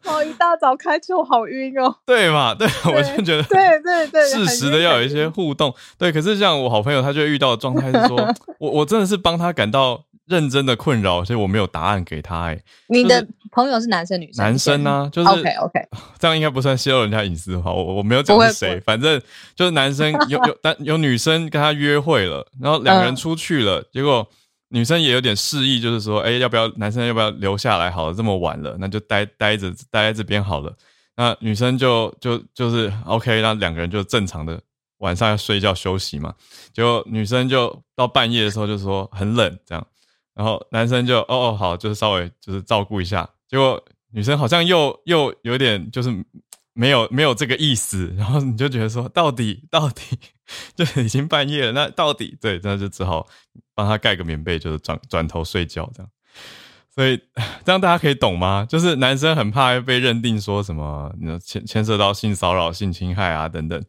[0.06, 1.94] 哦，一大早开车好晕哦。
[2.06, 2.56] 对嘛？
[2.56, 5.76] 对，我就觉得，对对对，适时的要有一些互动。
[5.98, 10.06] 对，可是像我好朋友，他就遇到的状态是说，我我真的是帮他感到。
[10.30, 12.44] 认真的困扰，所以我没有答案给他。
[12.46, 14.46] 哎，你的朋友是男生女生？
[14.46, 15.10] 男生呢？
[15.12, 15.80] 就是 OK OK，
[16.20, 17.74] 这样应该不算泄露人家隐私的话。
[17.74, 19.20] 我我没有讲是谁，反正
[19.56, 24.26] 就是男生有 有但有女生跟他约会了，然后两个人出去了，结果
[24.70, 27.90] 女生也有点示意，就是说，哎，要不要男生要不要留下来？
[27.90, 30.72] 好了，这么晚了，那就待待着待在这边好了。
[31.18, 34.62] 那女生就就就是 OK，那两个人就正常的
[35.00, 36.34] 晚上要睡觉休息嘛，
[36.72, 39.86] 结果女生就到半夜的时候就说很冷这样，
[40.40, 46.10] 然后男生就哦哦好，就是稍微就是照顾一下，结果女生好像又又有点就是
[46.72, 50.18] 没有没有这个意思，然后你就觉得说到底到底
[50.76, 53.28] 就已经半夜了，那到底对，那就只好
[53.76, 56.10] 帮他盖个棉被，就是转转头睡觉这样。
[56.96, 57.18] 所以
[57.66, 58.66] 这样大家可以懂吗？
[58.70, 63.84] 就是男生很怕被认定说什么，牵牵涉到性骚扰、性侵害啊等等。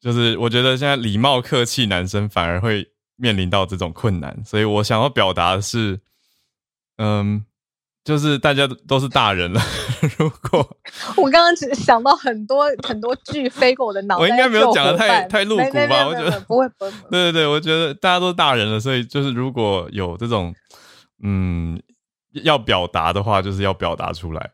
[0.00, 2.88] 就是我觉得现在礼貌客气，男生反而会
[3.22, 4.36] 面临到这种困难。
[4.44, 6.00] 所以我想要表达的是，
[6.98, 7.46] 嗯，
[8.04, 9.60] 就是大家都是大人了。
[10.18, 10.76] 如果
[11.16, 16.06] 我刚刚只想到很多很多句飞过我的脑袋，我应该没有讲的太太露骨吧？
[16.06, 16.90] 我觉得不会不会。
[17.10, 20.54] 对对对，我觉得大家都是大人了，所以就是如果有这种
[21.22, 21.80] 嗯。
[22.44, 24.52] 要表达的话，就是要表达出来。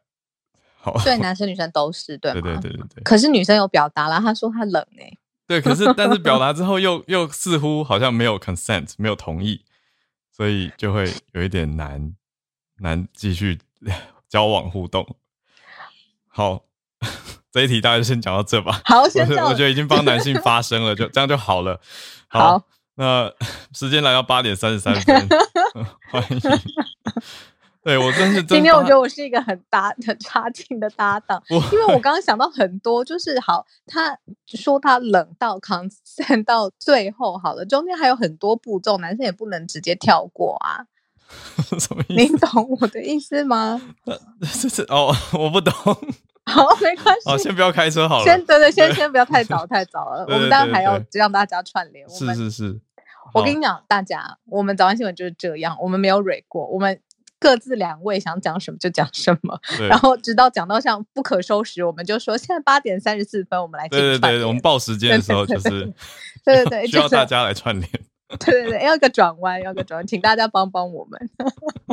[0.81, 3.03] 好，对，男生女生都是对对对对对对。
[3.05, 5.17] 可是女生有表达了，她说她冷哎。
[5.49, 9.65] 对，可是但是表达之后又又似乎好像没有 consent，没有同意，
[10.31, 12.15] 所以就会有一点难
[12.81, 13.59] 难继续
[14.29, 15.17] 交往互动。
[16.27, 16.65] 好，
[17.51, 18.83] 这一题大家就先讲到这吧。
[18.85, 21.81] 好，先我觉得已经帮男性发声了，就这样就好了。
[22.29, 22.63] 好，
[22.97, 23.33] 那
[23.73, 25.29] 时间来到八点三十三分，
[26.13, 26.41] 欢迎。
[27.83, 40.85] 对我真是今天我觉得我是一个很搭很差劲的搭档，因为我刚刚想到很多，就是好，他说他冷到 consent 到最后好了，中间还有很多步骤，男生也不能直接跳过啊。
[41.79, 42.33] 什么意思？
[42.33, 43.81] 你懂我的意思吗？
[44.61, 45.73] 这是哦，我不懂。
[46.45, 47.29] 好，没关系。
[47.29, 48.25] 好，先不要开车好了。
[48.25, 50.25] 先对对，先先不要太早太早了。
[50.29, 52.09] 我们当然还要让大家串联。
[52.09, 52.81] 是是是。
[53.35, 57.01] 我跟你讲，大家，我们早安新闻就是这样，我们没有蕊过，我们。
[57.41, 65.93] 各自两位想讲什么就讲什么，然后直到讲到像不可收拾，我们就说现在八点三十四分，我们来对对对，我们报时间的时候就是
[66.45, 67.91] 对对对， 需要大家来串联，
[68.41, 71.31] 对对对，要个转弯，要个转弯，请大家帮帮我们。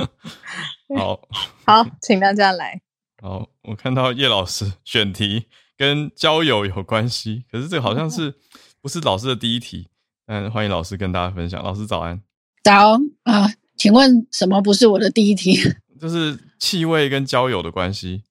[0.97, 1.21] 好，
[1.65, 2.81] 好，请大家来。
[3.21, 5.45] 好，我看到叶老师选题
[5.77, 8.35] 跟交友有关系，可是这个好像是
[8.81, 9.89] 不是老师的第一题？
[10.27, 11.63] 嗯，欢迎老师跟大家分享。
[11.63, 12.21] 老师早安，
[12.63, 13.51] 早啊。
[13.77, 15.57] 请问什么不是我的第一题？
[15.99, 18.23] 就是气味跟交友的关系。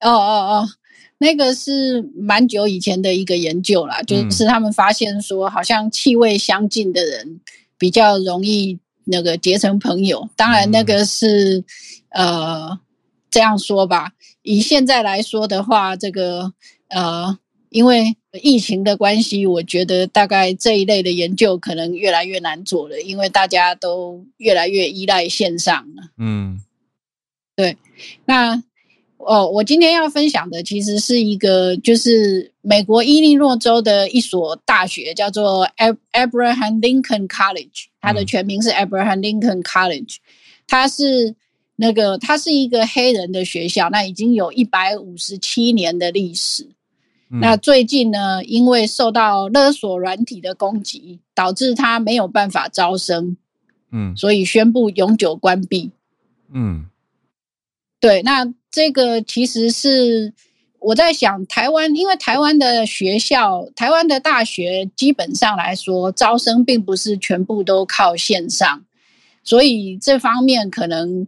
[0.00, 0.68] 哦哦哦，
[1.18, 7.40] 那个是蛮久以前的一个研究啦，就是他们发现说，好像气味相近的人
[7.78, 10.28] 比较容易那个结成朋友。
[10.36, 11.64] 当然，那个是
[12.10, 12.78] 呃
[13.30, 14.12] 这样说吧。
[14.42, 16.52] 以现在来说的话，这个
[16.88, 17.38] 呃。
[17.70, 26.10] 因为疫情的关系，我觉得大概这一类的研究可能越来越难做了，因为大家都越来越依赖线上了。
[26.18, 26.60] 嗯，
[27.56, 27.76] 对。
[28.24, 28.62] 那
[29.18, 35.68] 哦，我今天要分享的其实是一个，就是美国伊利诺州的一所大学，叫做
[36.12, 40.16] Abraham Lincoln College，它的全名是 Abraham Lincoln College，
[40.66, 41.34] 它是
[41.74, 46.68] 那个它是一个黑人的学校，那已经有一百五十七年的历史。
[47.28, 53.36] 那最近呢，因为受到勒索软体的攻击，导致他没有办法招生，
[53.90, 55.90] 嗯，所以宣布永久关闭。
[56.52, 56.86] 嗯，
[57.98, 60.32] 对，那这个其实是
[60.78, 68.84] 我在想，台湾因为台湾的学校、台湾的大学基本上来说，招生并不是全部都靠线上，
[69.42, 71.26] 所以这方面可能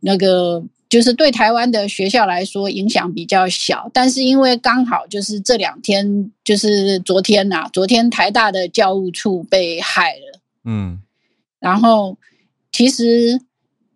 [0.00, 0.64] 那个。
[0.88, 11.02] 就是对台湾的学校来说影响比较小，但是因为刚好就是这两天，就是昨天呐，昨天台大的教务处被害了，嗯，
[11.60, 12.16] 然后
[12.72, 13.40] 其实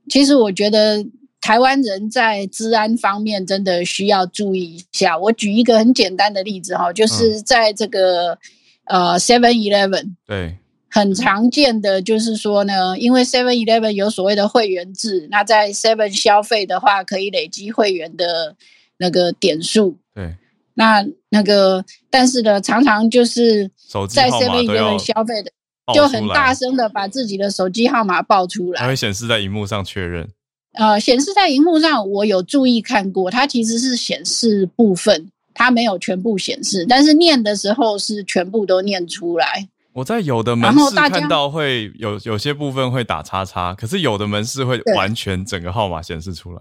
[0.08, 1.06] 其实我觉得
[1.40, 5.16] 台湾人在治安方面真的需要注意一下。
[5.16, 8.38] 我举一个很简单的例子哈，就是在这个
[8.84, 10.58] 呃 Seven Eleven 对。
[10.94, 18.54] 很常见的就是说呢，因为 Seven Eleven 有所谓的会员制，那在 Seven 消费的话，可以累积会员的
[18.98, 19.96] 那个点数。
[20.14, 20.36] 对，
[20.74, 23.70] 那那个，但是呢，常常就是
[24.10, 25.50] 在 Seven Eleven 消费的，
[25.94, 30.28] 就很大声的把自己的手机号码报出来，它会显示在荧幕上确认。
[30.74, 39.68] 呃，显示在荧幕上，我有注意看过，它其实是显示部分，它没有全部显示，但是念的时候是全部都念出来。
[39.94, 46.60] 我在有的门市看到会有有些部分会打叉叉，可是有的门市会完全整个号码显示出来，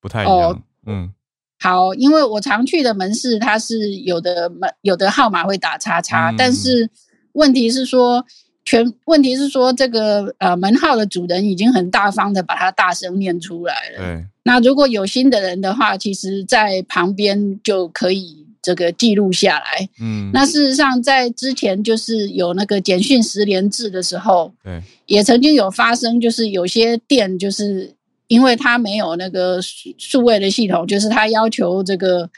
[0.00, 0.62] 不太一样。
[0.86, 1.12] 嗯，
[1.58, 6.90] 好，因为我常去的门市，它是有的门有的号码会打叉叉，但是
[7.32, 8.24] 问题是说
[8.64, 13.98] 全问题是说这个呃门号的主人已经很大方的把它大声念出来了。
[13.98, 18.43] 对，那如果有心的人的话，其实在旁边就可以。
[18.64, 19.86] 这个记录下来。
[20.00, 27.94] 嗯，那事实上在之前就是有那个简讯十连制的时候，对，也曾经有发生，就是有些店就是
[28.26, 29.60] 因为他没有那个
[29.98, 32.30] 数位的系统，就是他要求这个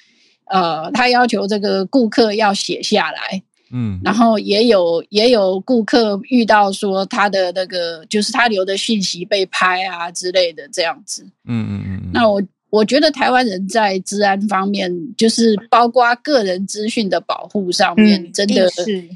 [0.47, 3.43] 呃，他要求这个顾客要写下来。
[3.73, 11.25] 嗯，然后也有也有顾客遇到说他的那个就是他留的信息被拍啊之类的这样子。
[11.49, 12.11] 嗯嗯嗯。
[12.13, 12.41] 那我
[12.77, 19.09] 我觉得台湾人在治安方面，就是包括个人资讯的保护上面，真的是，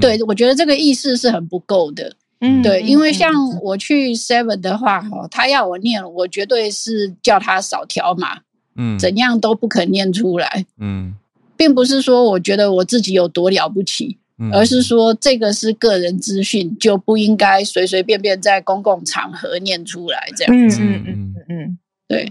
[0.00, 2.16] 对我觉得这个意识是很不够的。
[2.40, 8.40] 嗯，对，因为像我去 Seven 的话，哈，他要我念，我绝对是叫他扫条码，
[8.76, 10.66] 嗯，怎样都不肯念出来。
[10.78, 11.14] 嗯。
[11.58, 14.18] 并不是说我觉得我自己有多了不起，
[14.52, 20.82] 而是说这个是个人资讯，就不应该随随便便在公共场合念出来这样子。
[20.82, 22.30] 嗯嗯嗯，对。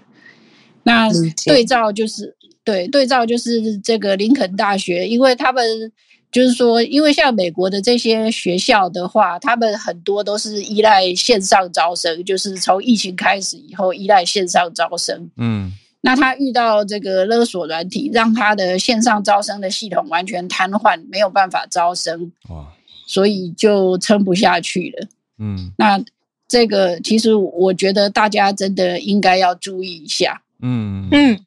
[0.86, 1.09] 那
[1.45, 2.33] 对照就是
[2.63, 5.91] 对对照就是这个林肯大学，因为他们
[6.31, 15.29] 就是说，因为像美国的这些学校的话，他们很多都是依赖线上招生，就是从疫情开始以后依赖线上招生。
[15.36, 15.73] 嗯。
[16.01, 22.71] 那他遇到这个勒索软体，让他的线上招生的系统完全瘫痪，没有办法招生，哇，
[23.07, 25.07] 所以就撑不下去了。
[25.39, 25.99] 嗯，那
[26.47, 30.43] 这个其实我觉得大家真的应该要注意一下。
[30.60, 31.45] 嗯嗯，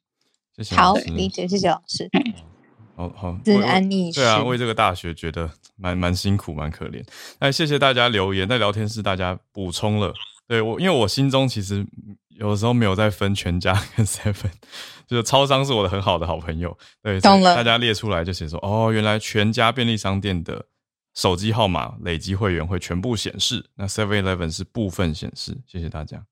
[0.77, 2.09] 好，理解，谢谢老师。
[2.97, 4.21] 好好，治安意识。
[4.21, 7.05] 对啊，为这个大学觉得蛮蛮辛苦，蛮可怜。
[7.41, 10.13] 那，谢谢大家留言，在聊天室大家补充了。
[10.47, 11.87] 对我，因为我心中其实。
[12.39, 14.53] 有时候没有在分全家跟 seven，
[15.09, 16.79] 就是超商是我的很好的好朋友。
[17.03, 17.57] 对，懂了。
[17.57, 20.65] 大家列出来就写说，哦，原来全家便利商店的
[21.15, 25.59] 手机号码累积会员会全部显示，那 seven eleven 是部分显示。
[25.67, 26.25] 谢谢大家。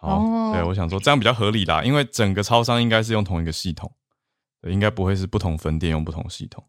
[0.00, 3.92] 好，对我想说这样比较合理啦，因为整个超商应该是用同一个系统，
[4.62, 6.64] 对，应该不会是不同分店用不同系统，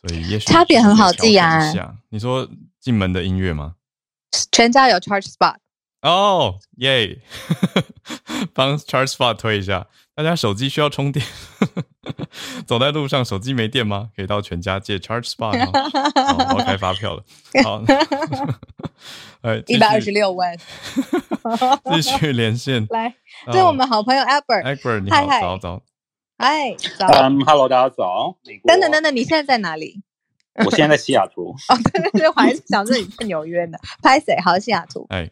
[0.00, 1.60] 所以也许差别很好记啊。
[2.10, 2.48] 你说
[2.78, 3.74] 进门的音乐吗？
[4.52, 5.56] 全家有 charge spot。
[6.02, 7.20] 哦，耶！
[8.54, 11.22] 帮 Charge Spot 推一下，大家手机需要充电，
[12.66, 14.08] 走在路上手机没电吗？
[14.16, 15.62] 可以到全家借 Charge Spot。
[16.14, 17.22] 好，我开发票了。
[17.62, 17.82] 好，
[19.42, 20.56] 哎，一百二十六万。
[21.92, 23.14] 继续连线， 来，
[23.46, 24.64] 这是我们好朋友 Albert。
[24.64, 25.82] Albert，你好，早早。
[26.36, 27.06] 哎，早。
[27.06, 28.36] 嗯，Hello，大家早。
[28.64, 30.02] 等等等等，你现在在哪里？
[30.64, 31.54] 我现在在西雅图。
[31.68, 33.78] 哦，对对对，我还是想着你在纽约呢。
[34.02, 34.36] 拍谁？
[34.44, 35.06] 好，西雅图。
[35.08, 35.30] 哎。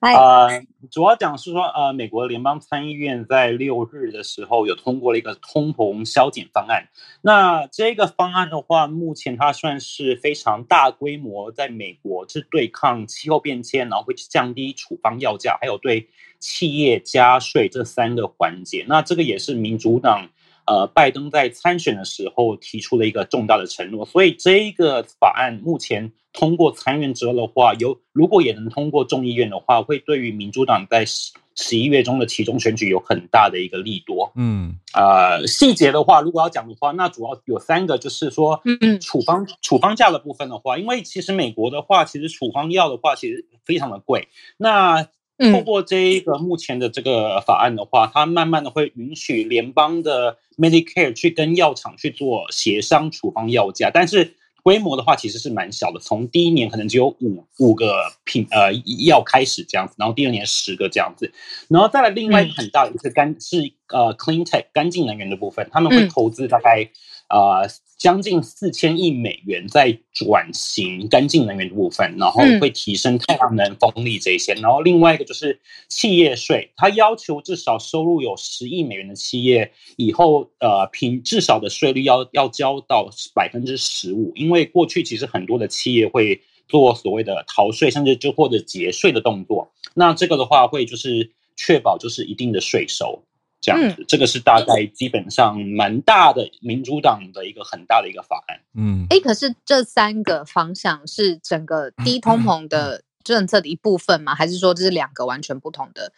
[0.00, 6.88] 呃，主要讲是说，呃，美国联邦参议院在六日的时候有通过了一个通膨削减方案。
[7.22, 16.08] 那这个方案的话，目前它算是非常大规模，在美国是对抗气候变迁，然后会降低处方药价，还有对
[16.38, 18.84] 企业加税这三个环节。
[18.88, 20.28] 那这个也是民主党。
[20.66, 34.32] 呃，拜登在参选的时候提出了一个重大的承诺，所以这一个法案目前通过参院之后的话，有如果也能通过众议院的话，会对于民主党在十十一月中的其中选举有很大的一个利多。
[34.36, 44.28] 嗯，呃，细节的话，如果要讲的话，那主要有三个，就是说，嗯嗯，处方处方价的部分的话，因为其实美国的话，其实处方药的话，其实非常的贵。
[44.56, 45.06] 那
[45.40, 58.70] 通过这一个目前的这个法案的话，它慢慢的会允许联邦的 Medicare 去跟药厂去做协商处方药价，但是规模的话其实是蛮小的，从第一年可能只有五五个品呃
[59.06, 61.32] 药开始这样子，然后第二年十个这样子，
[61.68, 66.90] 然后再来另外一个很大的一个干是呃 Clean Tech 干净能源的部分，他们会投资大概
[67.30, 67.62] 啊。
[68.00, 74.54] 将近四千亿美元在转型干净能源的部分，然后会提升太阳能、风力这些。
[74.54, 84.32] 然后另外一个就是企业税，它要求至少收入有十亿美元的企业以后，呃，平至少的税率要要交到百分之十五。
[84.34, 89.70] 因为过去其实很多的企业会做所谓的逃税，甚至就或者节税的动作。
[89.92, 93.24] 那这个的话会就是确保就是一定的税收。
[93.60, 98.58] 这样子，这个是大概基本上蛮大的民主党的一个很大的一个法案。
[98.74, 104.34] 嗯，哎，可是这三个方向是整个低通膨的政策的一部分吗？
[104.34, 106.12] 还是说这是两个完全不同的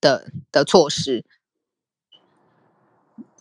[0.00, 1.24] 的的措施？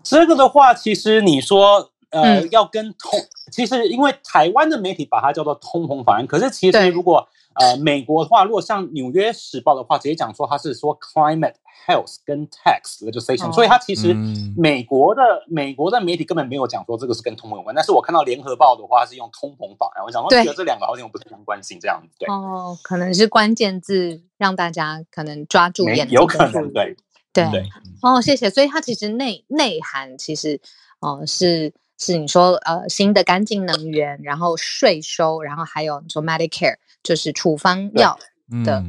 [0.02, 3.20] 这个的话，其实你说呃，要跟通，
[3.52, 11.56] 其实因为台湾的媒体把它叫做通膨法案，可是其实如果呃美国的话，如果像纽约时报的话，直接讲说它是说 climate。
[11.88, 14.12] Health 跟 Tax legislation，所以它其实
[14.58, 22.16] 美国的美国的媒体根本没有讲说这个是跟通膨有关，但是我看到联合报的话是用通膨法，我想说觉得这两个好像有不相关性这样子。
[22.18, 26.96] 对哦，可能是关键字让大家可能抓住眼，有可能 对
[27.32, 27.64] 对对。
[28.02, 28.50] 哦，谢谢。
[28.50, 30.60] 所以它其实内内涵其实
[31.02, 38.20] 哦是是你说呃新的干净能源，然后税收，然后还有你说 Medicare 就是处方药
[38.66, 38.84] 的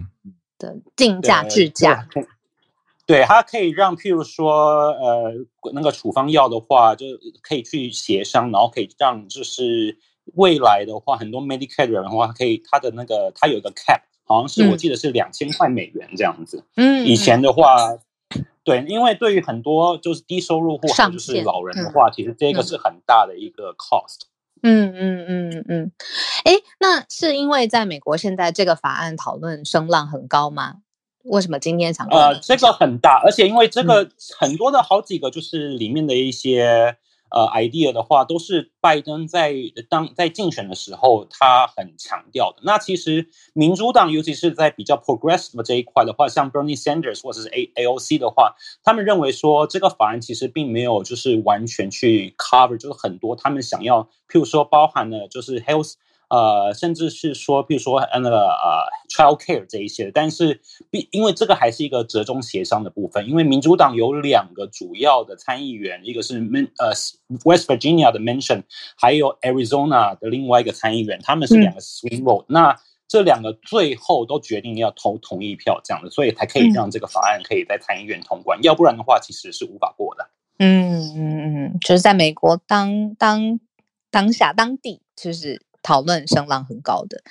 [0.58, 2.08] 的定价制价。
[3.04, 5.32] 对，它可以让，譬如说，呃，
[5.72, 7.06] 那个处方药的话，就
[7.40, 9.96] 可以去协商，然后可以让，就是
[10.34, 16.64] 未来的话，很多 Medicare 人的话，可以他的那个，他有一个 cap，好像是我记得是两千块美元这样子。
[16.74, 17.96] 嗯，以前的话，
[18.64, 24.22] 对，因为对于很多就是低收入户，就是老人的话，其实这个是很大的一个 cost。
[24.62, 25.92] 嗯嗯嗯嗯，
[26.44, 30.76] 哎，那是因为在美国现在这个法案讨论声浪很高吗？
[31.24, 32.06] 为什么今天想？
[32.06, 36.96] 呃，这个很大，而且因为这个很多的好几个就是里面的一些
[37.30, 39.54] 呃 idea 的话，都是拜登在
[39.88, 42.58] 当在竞选的时候他很强调的。
[42.62, 55.94] 那其实民主党尤其是在比较 progressive 这一块的话，像 Bernie Sanders 或者是 A AOC 的话，他们认为说这个法案其实并没有就是完全去 cover，就是很多他们想要，譬如说包含了就是 health。
[56.28, 60.60] 呃，甚至是说，比如说那个呃，child care 这一些，但是，
[60.90, 66.88] 必因为这个还是一个折中协商的部分，因为民主党有两个主要的参议员，一个是 Men 呃
[67.44, 68.64] West Virginia 的 Mention，
[68.96, 80.28] 还有 Arizona 的另外一个参议员，他们是两个 swing vote，那这两个最后都决定要投同意票这样的，所以才可以让这个法案可以在参议院通关，要不然的话其实是无法过的。
[80.58, 83.60] 嗯嗯嗯，就是在美国当当
[84.10, 85.62] 当下当地就是。
[85.86, 87.22] 讨论声浪很高的，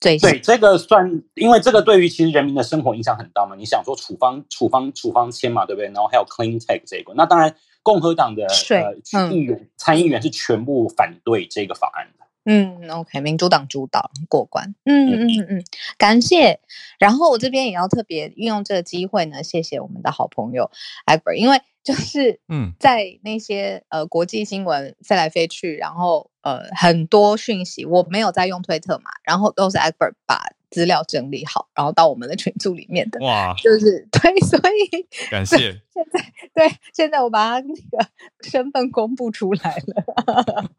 [0.00, 3.54] 对对，这个算，因为这个对于其实人民的生活影响很大嘛。
[3.56, 5.86] 你想说处方处方处方签嘛，对不对？
[5.88, 12.24] 然后还有 clean tech 这个，那当然共和党的呃议员参议员是全部反对这个法案的。
[12.46, 14.74] 嗯，OK，民主党主导过关。
[14.84, 15.64] 嗯嗯嗯嗯，
[15.98, 16.60] 感谢。
[16.98, 20.70] 然后我这边也要特别运用这个机会呢，谢谢我们的好朋友
[21.06, 21.60] e v e r 因为。
[21.84, 33.18] 就是嗯，在那些呃国际新闻飞来飞去，然后呃很多讯息，我没有在用推特嘛，然后都是 Albert 把资料整理好，然后到我们的群组里面的。
[33.20, 35.56] 哇，就是对，所以感 谢。
[35.94, 38.08] 现在对，现在我把他那个
[38.42, 40.70] 身份公布出来了，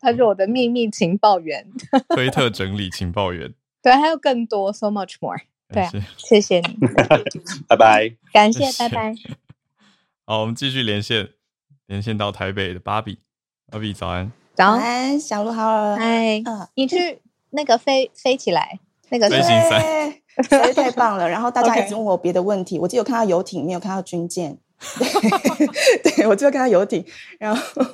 [0.00, 1.66] 他是我的秘密情报员，
[2.10, 3.54] 推特 整理情报员。
[3.82, 5.38] 对，还有更多，so much more。
[5.68, 6.86] 对啊，谢谢你，
[7.68, 9.14] 拜拜，感谢，拜拜。
[10.24, 11.30] 好，我们继续连线，
[11.86, 13.18] 连线到台北的芭比，
[13.70, 18.80] 芭比早安，早安，小鹿好，嗨，嗯，你去那个飞飞起来，
[19.10, 20.10] 那个飞行伞，
[20.66, 21.28] 实太棒了。
[21.28, 24.56] 然后大家一直问我别的问题，我只有看到游艇，没有看到军舰。
[26.02, 27.04] 对，我只有看到游艇。
[27.38, 27.84] 然后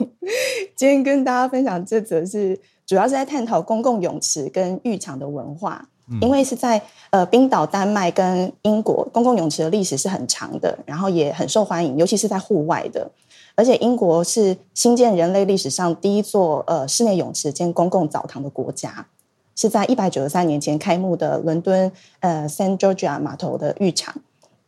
[0.77, 2.57] 今天跟大家分享这则是，
[2.87, 5.89] 主要是在探讨公共泳池跟浴场的文化。
[6.21, 13.11] 因为是在呃冰岛、丹麦跟英国，公共泳池的历史是很长的，然后也很受欢迎，尤其是在户外的。
[13.55, 19.07] 而且英国是新建人类历史上第一座呃室内泳池兼公共澡堂的国家，
[19.55, 21.91] 是在一百九十三年前开幕的伦敦
[22.21, 24.15] 呃 Saint George 码头的浴场。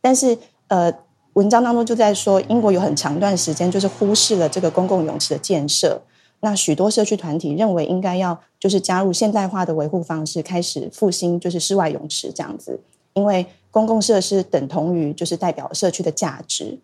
[0.01, 0.93] 但是呃
[1.33, 6.01] 文章当中就在说，英国有很长段时间就是忽视了这个公共泳池的建设。
[6.41, 12.79] 那许多社区团体认为应该要就是加入现代化的维护方式，开始复兴就是室外泳池这样子，
[13.13, 16.77] 因为公共设施等同于就是代表社区的价值。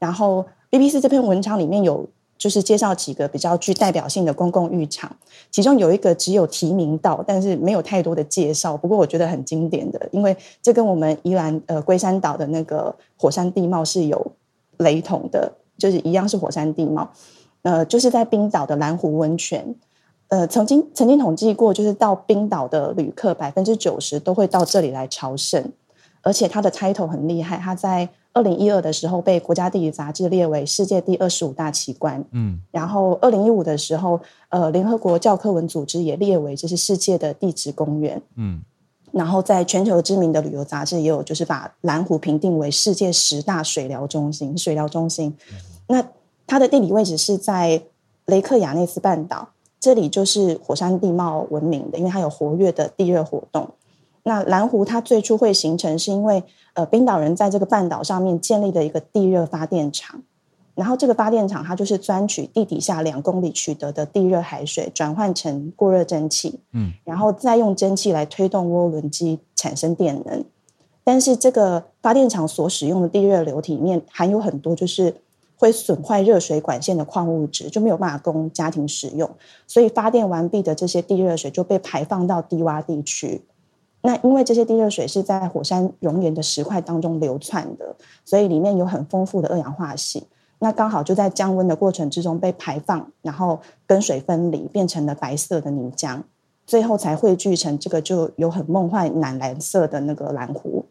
[0.00, 0.44] 然后
[0.74, 2.04] BBC 这篇文章里面有
[2.36, 5.16] 就是介绍几个比较具代表性的公共浴场，
[5.52, 8.76] 其中有一个只有提名到，但是没有太多的介绍。
[8.76, 14.32] 不过我觉得很经典的，因为这跟我们宜兰呃龟山岛的那个火山地貌是有
[14.78, 17.08] 雷同的，就是一样是火山地貌。
[17.62, 19.76] 呃，就是在冰岛的蓝湖温泉，
[20.26, 25.72] 呃，曾经曾经统计过，就是到冰岛的旅客百分之九十都会到这里来朝圣，
[26.22, 34.20] 而且它的 title 很厉害，它在二零一二的时候被国家地理杂志列为世界第二十五大奇观，嗯，然后二零一五的时候，
[34.50, 38.60] 呃，联合国教科文组织也列为这是世界的地质公园，嗯，
[39.12, 45.34] 然后在全球知名的旅游杂志也有就是把蓝湖评定为世界十大水疗中心，水疗中心，
[45.86, 46.04] 那。
[46.46, 47.80] 它的地理位置是在
[48.26, 49.48] 雷克雅内斯半岛，
[49.80, 53.66] 这里就是火山地貌闻名的，因为它有活跃的地热活动。
[54.24, 60.20] 那蓝湖它最初会形成，是因为呃冰岛人在这个半岛上面建立的一个地热发电厂，
[60.74, 70.44] 然后这个发电厂它就是钻取地底下两公里取得的地热海水，转换成过热蒸汽，嗯，然后再用蒸汽来推动涡轮机产生电能。
[71.04, 75.14] 但是这个发电厂所使用的地热流体里面含有很多就是。
[75.56, 79.30] 会损坏热水管线的矿物质就没有办法供家庭使用，
[79.68, 83.40] 所以发电完毕的这些地热水就被排放到低洼地区。
[84.06, 90.22] 那因为这些地热水是在火山熔岩的石块当中流窜的，所以里面有很丰富的二氧化锡。
[90.58, 96.20] 那刚好就在降温的过程之中被排放，然后跟水分离，变成了白色的泥浆，
[96.66, 100.84] 最后才汇聚成这个就有很梦幻蓝蓝色的那个蓝湖。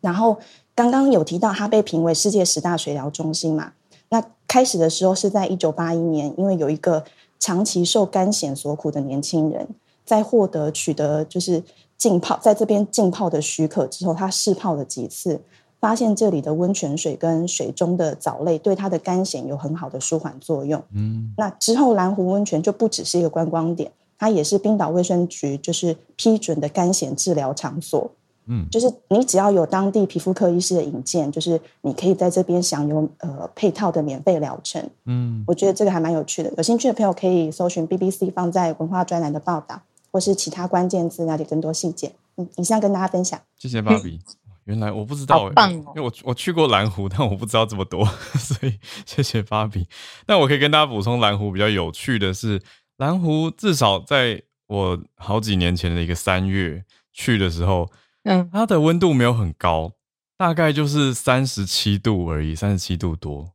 [0.00, 0.38] 然后
[0.76, 3.72] 刚刚有提到它被评为世界十大水疗中心嘛？
[4.10, 7.02] 那开始的时候是在一九八一年，因为有一个
[7.40, 9.68] 长期受干癣所苦的年轻人，
[10.04, 11.62] 在获得取得就是
[11.98, 15.42] 浸泡在这边浸泡的许可之后，他试泡了几次。
[15.80, 20.82] 发现这里的温泉水跟水中的藻类对他的肝癣有很好的舒缓作用。
[20.92, 23.88] 嗯，那之后蓝湖温泉就不只是一个观光点，
[24.18, 28.10] 它也是冰岛卫生局就是批准的肝癣治疗场所。
[28.48, 34.84] 嗯，就是你只要有当地皮肤科医师的引荐，就是你可以在这边享有呃配套的免费疗程。
[35.04, 39.80] 嗯，我觉得这个还蛮有趣的，有兴趣的朋友可以搜寻 BBC 放在文化专栏的报道，
[40.18, 42.12] 或是其他关键字那里更多细节。
[42.36, 43.40] 嗯，以上跟大家分享。
[43.56, 44.18] 谢谢芭比。
[44.66, 48.04] 原来我不知道，因为我我去过蓝湖，但我不知道这么多，
[48.36, 49.86] 所以谢谢芭比。
[50.26, 52.60] 但我可以跟大家补充，蓝湖比较有趣的是，
[52.96, 57.88] 蓝湖至少在我好几年前的一个三月去的时候，
[58.24, 59.92] 嗯，它的温度没有很高，
[60.36, 63.52] 大概就是三十七度而已，三十七度多，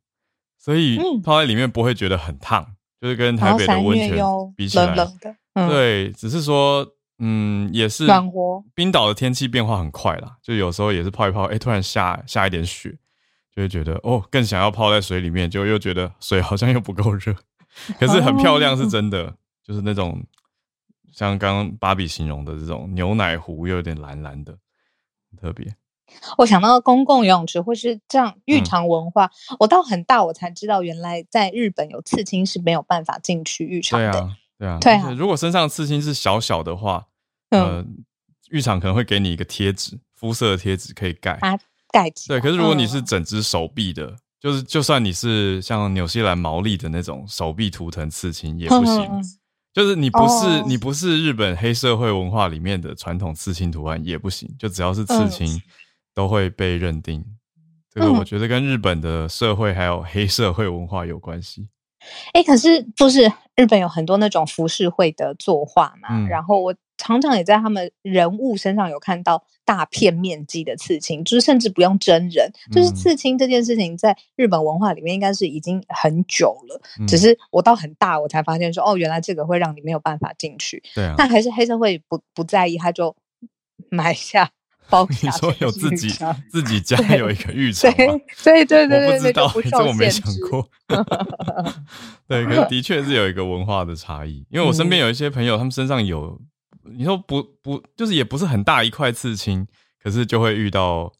[0.57, 2.65] 所以泡在里面不会觉得很烫，
[2.99, 4.17] 就是跟台北的温泉
[4.55, 4.95] 比起来，
[5.53, 6.87] 对，只是说。
[7.19, 8.61] 嗯，也是暖和。
[8.73, 12.89] 冰岛的天气变化很快啦，就有时候也是泡一泡，哎，突然下下一点雪，
[13.55, 17.33] 就会觉得哦，更想要泡在水里面，就又觉得水好像又不够热，
[17.99, 19.33] 可是很漂亮，是真的，
[19.63, 20.21] 就是那种
[21.13, 24.57] 像刚刚芭比形容的这种牛奶湖，又有点蓝蓝的，
[25.29, 25.73] 很特别。
[26.39, 29.29] 我想到公共游泳池或是这样浴场文化，
[29.59, 34.35] 我到很大我才知道，原来在日本有刺青是没有办法进去浴场的。
[34.63, 35.11] 对啊，对啊。
[35.11, 37.05] 如果身上刺青是小小的话，
[37.49, 37.85] 呃，
[38.49, 41.37] 浴场可能会给你一个贴纸，肤色的贴纸可以盖
[41.91, 42.29] 盖起。
[42.29, 49.21] 对，可是如果你是整只手臂的，就是就算你是像纽西兰毛利的那种手臂图腾刺青也不行。
[49.73, 55.61] 就是你不是你不是日本黑社会文化里面的传统刺青图案也不行，就只要是刺青
[56.13, 57.25] 都会被认定。
[57.91, 61.67] 这个我觉得跟日本的社会还有黑社会文化有关系。
[62.33, 66.27] 哎，可是不是日本有很多那种浮世绘的作画嘛？
[66.27, 76.81] 然后我常常也在他们人物身上有看到大片面积的刺青，就是甚至不用真人，就是刺青这件事情在日本文化里面应该是已经很久了。
[77.07, 80.81] 只是我到很大我才发现说，哦，原来这个会让你没有办法进去。
[80.95, 83.15] 对啊，但还是黑社会不不在意，他就
[83.89, 84.49] 买下。
[84.89, 86.09] 包你说有自己
[86.49, 88.13] 自己家有一个浴场吗？
[88.43, 90.69] 对对对我不知道，这我没想过。
[92.27, 94.45] 对，可是的确是有一个文化的差异。
[94.49, 96.39] 因为我身边有一些朋友，他们身上有，
[96.83, 99.65] 你说不不，就是也不是很大一块刺青，
[100.01, 101.11] 可是就会遇到，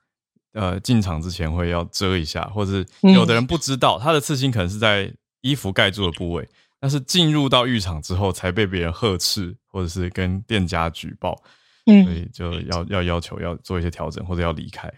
[0.54, 5.12] 呃，进场之前会要遮一下，或者是有的人不知道他的刺青可能是在
[5.42, 6.48] 衣服盖住的部位，
[6.80, 11.42] 但是进入到浴场之后才被别人呵斥，或者是跟店家举报。
[11.86, 14.92] 所以就要要要求要做一些调整，或者要离开，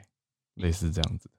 [0.54, 1.30] 类似这样子。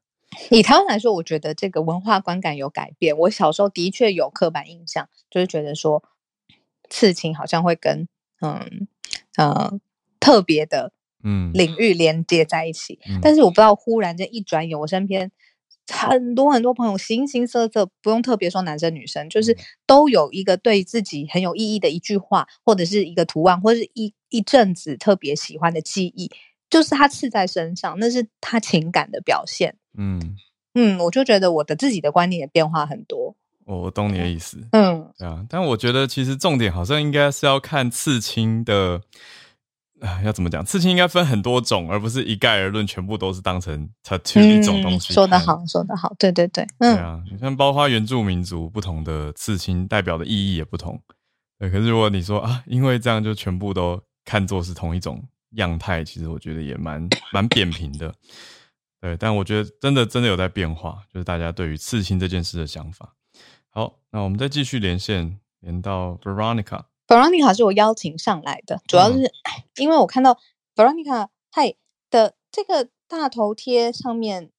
[0.50, 3.16] 以台湾来说，我觉得这个文化观感有改变。
[3.16, 6.02] 我小时候的确有刻板印象，就是觉得说
[6.90, 8.08] 刺青好像会跟
[8.40, 8.88] 嗯
[9.36, 9.78] 呃
[10.18, 10.92] 特别的
[11.22, 12.98] 嗯领域连接在一起。
[13.22, 15.30] 但是我不知道，忽然间一转眼，我身边。
[15.92, 19.56] 很多很多朋友，形形色色，不用特别说男生女生，就是
[19.86, 26.30] 都有一个对自己很有意义的一句话，或者是一个图案，或者是一一阵子特别喜欢的记忆，
[26.68, 29.76] 就是他刺在身上，那是他情感的表现。
[29.96, 30.36] 嗯
[30.74, 33.34] 嗯，我就觉得我的自己的观念也变化很多。
[33.64, 34.58] 我懂你的意思。
[34.72, 39.00] 嗯，对啊，但我觉得其实重点好像应该是要看刺青的。
[40.00, 40.64] 啊，要怎么讲？
[40.64, 45.14] 刺青应该分很多种，而不是一概而论，全部都是当成 tattoo 一种东西。
[45.14, 51.00] 说得好，说得好，对对对，嗯，对啊，你像，包括原住民族不同的刺青代表的意义也不同。
[51.58, 58.14] 对，可是如果你说啊，因为这样就全部都看作是同一种样态，其实我觉得也蛮蛮扁平的。
[59.00, 63.14] 对，但我觉得真的真的有在变化，就是大家对于刺青这件事的想法。
[63.70, 66.82] 好，那我们再继续连线，连到 Veronica。
[67.06, 69.32] Veronica 是我邀请上来的，主要是
[69.76, 70.38] 因为我看到
[70.74, 71.74] Veronica 嗨
[72.10, 74.50] 的这个大头贴上面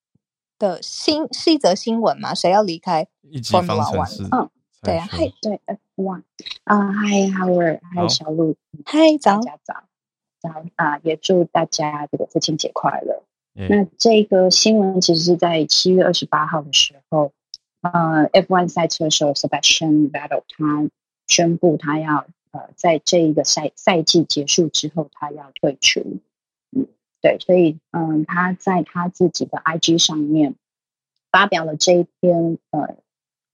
[0.58, 2.34] 的新是一则新闻嘛？
[2.34, 3.06] 谁要离开？
[3.22, 4.24] 一级方程式。
[4.32, 4.50] 嗯，
[4.82, 5.60] 对啊，嗨，对
[5.98, 6.24] ，F1
[6.64, 9.60] 啊，嗨，Howard，嗨，小鹿，嗨，早，早，
[10.40, 11.00] 早啊！
[11.04, 13.24] 也祝大家这个父亲节快乐。
[13.54, 17.34] 那这个新闻其实是在七月二十八号的时候，
[17.82, 20.90] 呃，F1 赛车手 Sebastian Vettel 他
[21.28, 22.26] 宣布他要。
[22.58, 26.18] 呃，在这一个赛赛季结束之后，他要退出。
[26.72, 26.88] 嗯，
[27.22, 30.56] 对，所以嗯，他在他自己的 IG 上面
[31.32, 32.96] 发表了这一篇呃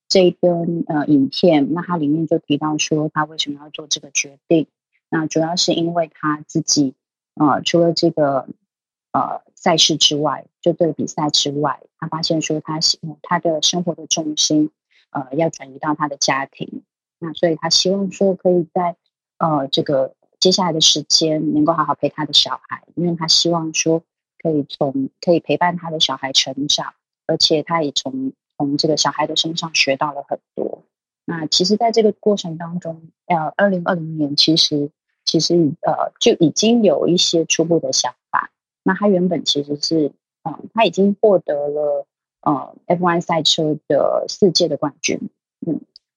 [0.08, 4.68] 这一篇呃影片，那它里面就提到说他为什么要做这个决定。
[5.10, 6.96] 那主要是因为他自己
[7.36, 8.48] 呃除了这个
[9.12, 12.80] 呃赛事之外，就这个比赛之外，他发现说他
[13.22, 14.72] 他的生活的重心
[15.10, 16.84] 呃要转移到他的家庭。
[17.24, 18.98] 那所以他希望说可以在
[19.38, 24.04] 呃这个接下来的时间能够好好陪他的小孩，因为他希望说
[24.42, 26.94] 可以从可以陪伴他的小孩成长，
[27.26, 30.84] 而且他也从从这个小孩的身上学到了很多。
[31.26, 34.92] 那其实，在这个过程当中，呃，二零二零年其实
[35.24, 38.52] 其实呃就已经有一些初步的想法。
[38.84, 40.12] 那他原本其实是，
[40.44, 42.06] 嗯，他已经获得了
[42.42, 45.30] 呃 F1 赛车的四届的冠军。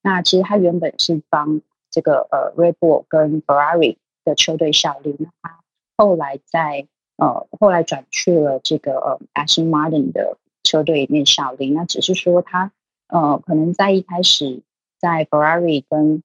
[0.06, 5.16] 那其实他原本是帮这个呃 Red Bull 跟 Ferrari 的车队效力。
[5.18, 5.60] 那他
[5.96, 6.86] 后来在
[7.16, 10.38] 呃后来转去了这个呃 Aston Martin 的。
[10.68, 12.72] 车队里面效力，那只是说他
[13.06, 14.62] 呃，可能在一开始
[14.98, 16.24] 在 Ferrari 跟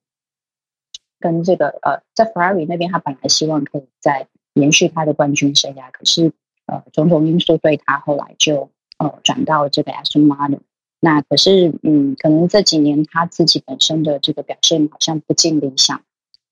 [1.20, 6.32] 跟这个呃，在 Ferrari 那边，他本来希望可以再延续他的冠军生涯，可是
[6.66, 8.68] 呃，种种因素对他后来就
[8.98, 10.58] 呃转到这个 Aston Martin。
[11.04, 16.00] 那可是嗯，可能这几年他自己本身的这个表现好像不尽理想，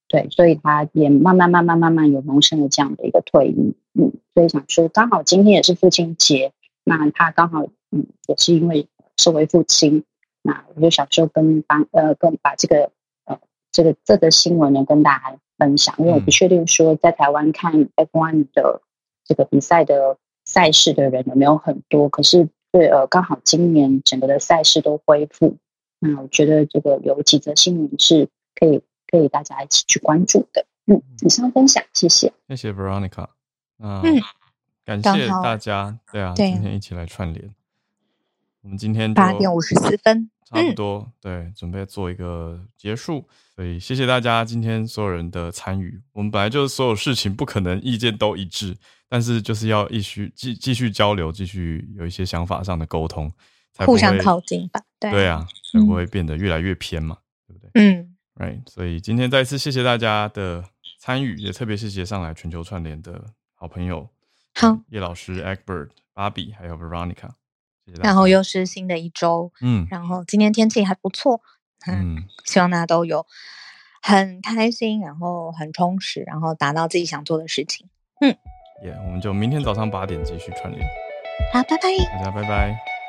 [0.09, 3.75] 对，所以他也慢慢慢慢慢慢有萌生了这样的一个退役。
[3.95, 6.53] 嗯，所以想说，刚好今天也是父亲节，
[6.85, 7.67] 那他刚好。
[7.93, 8.87] 嗯，也是因为
[9.17, 10.05] 身为父亲，
[10.43, 12.93] 那我就想说跟帮呃跟把这个
[13.25, 13.37] 呃
[13.73, 18.81] 这个这个新闻呢跟大家分享，因为我不确定说在台湾看 F1 的
[19.25, 25.57] 这个比赛的赛事的人有没有很多，可是对呃刚好今年整个的赛事都恢复，
[25.99, 30.67] 那我觉得这个有几则新闻是可以可以大家一起去关注的。
[30.87, 33.29] 嗯，以上分享，谢谢，谢谢 Veronica，
[33.79, 34.03] 嗯，
[34.85, 37.55] 感谢大家，对啊，今天一起来串联。
[38.63, 43.29] 我们今天八点五十四分，差不多对，准备做一个结束。
[43.55, 46.01] 所以谢谢大家今天所有人的参与。
[46.13, 48.77] 我们本来就是所有事情不可能意见都一致，
[49.09, 53.31] 但是就是要继续继继续交流，继续有一些想法上的沟通，
[53.79, 54.81] 互相靠近吧。
[54.99, 57.71] 对对啊，才不会变得越来越偏嘛，对不对？
[57.75, 58.69] 嗯，right。
[58.69, 60.65] 所以今天再次谢谢大家的
[60.99, 63.23] 参与，也特别谢谢上来全球串联的
[63.55, 64.09] 好朋友，
[64.55, 67.31] 好叶老师、Egbert、芭比还有 Veronica。
[68.03, 71.41] 然后又是新的一周，嗯，然后今天天气还不错，
[71.87, 73.27] 嗯，希望大家都有
[74.03, 77.89] 很开心，然后很充实，然后达到自己想做的事情，
[78.21, 78.31] 嗯，
[78.85, 80.87] 耶，我们就明天早上八点继续串联，
[81.53, 83.00] 好，拜拜，大家拜拜。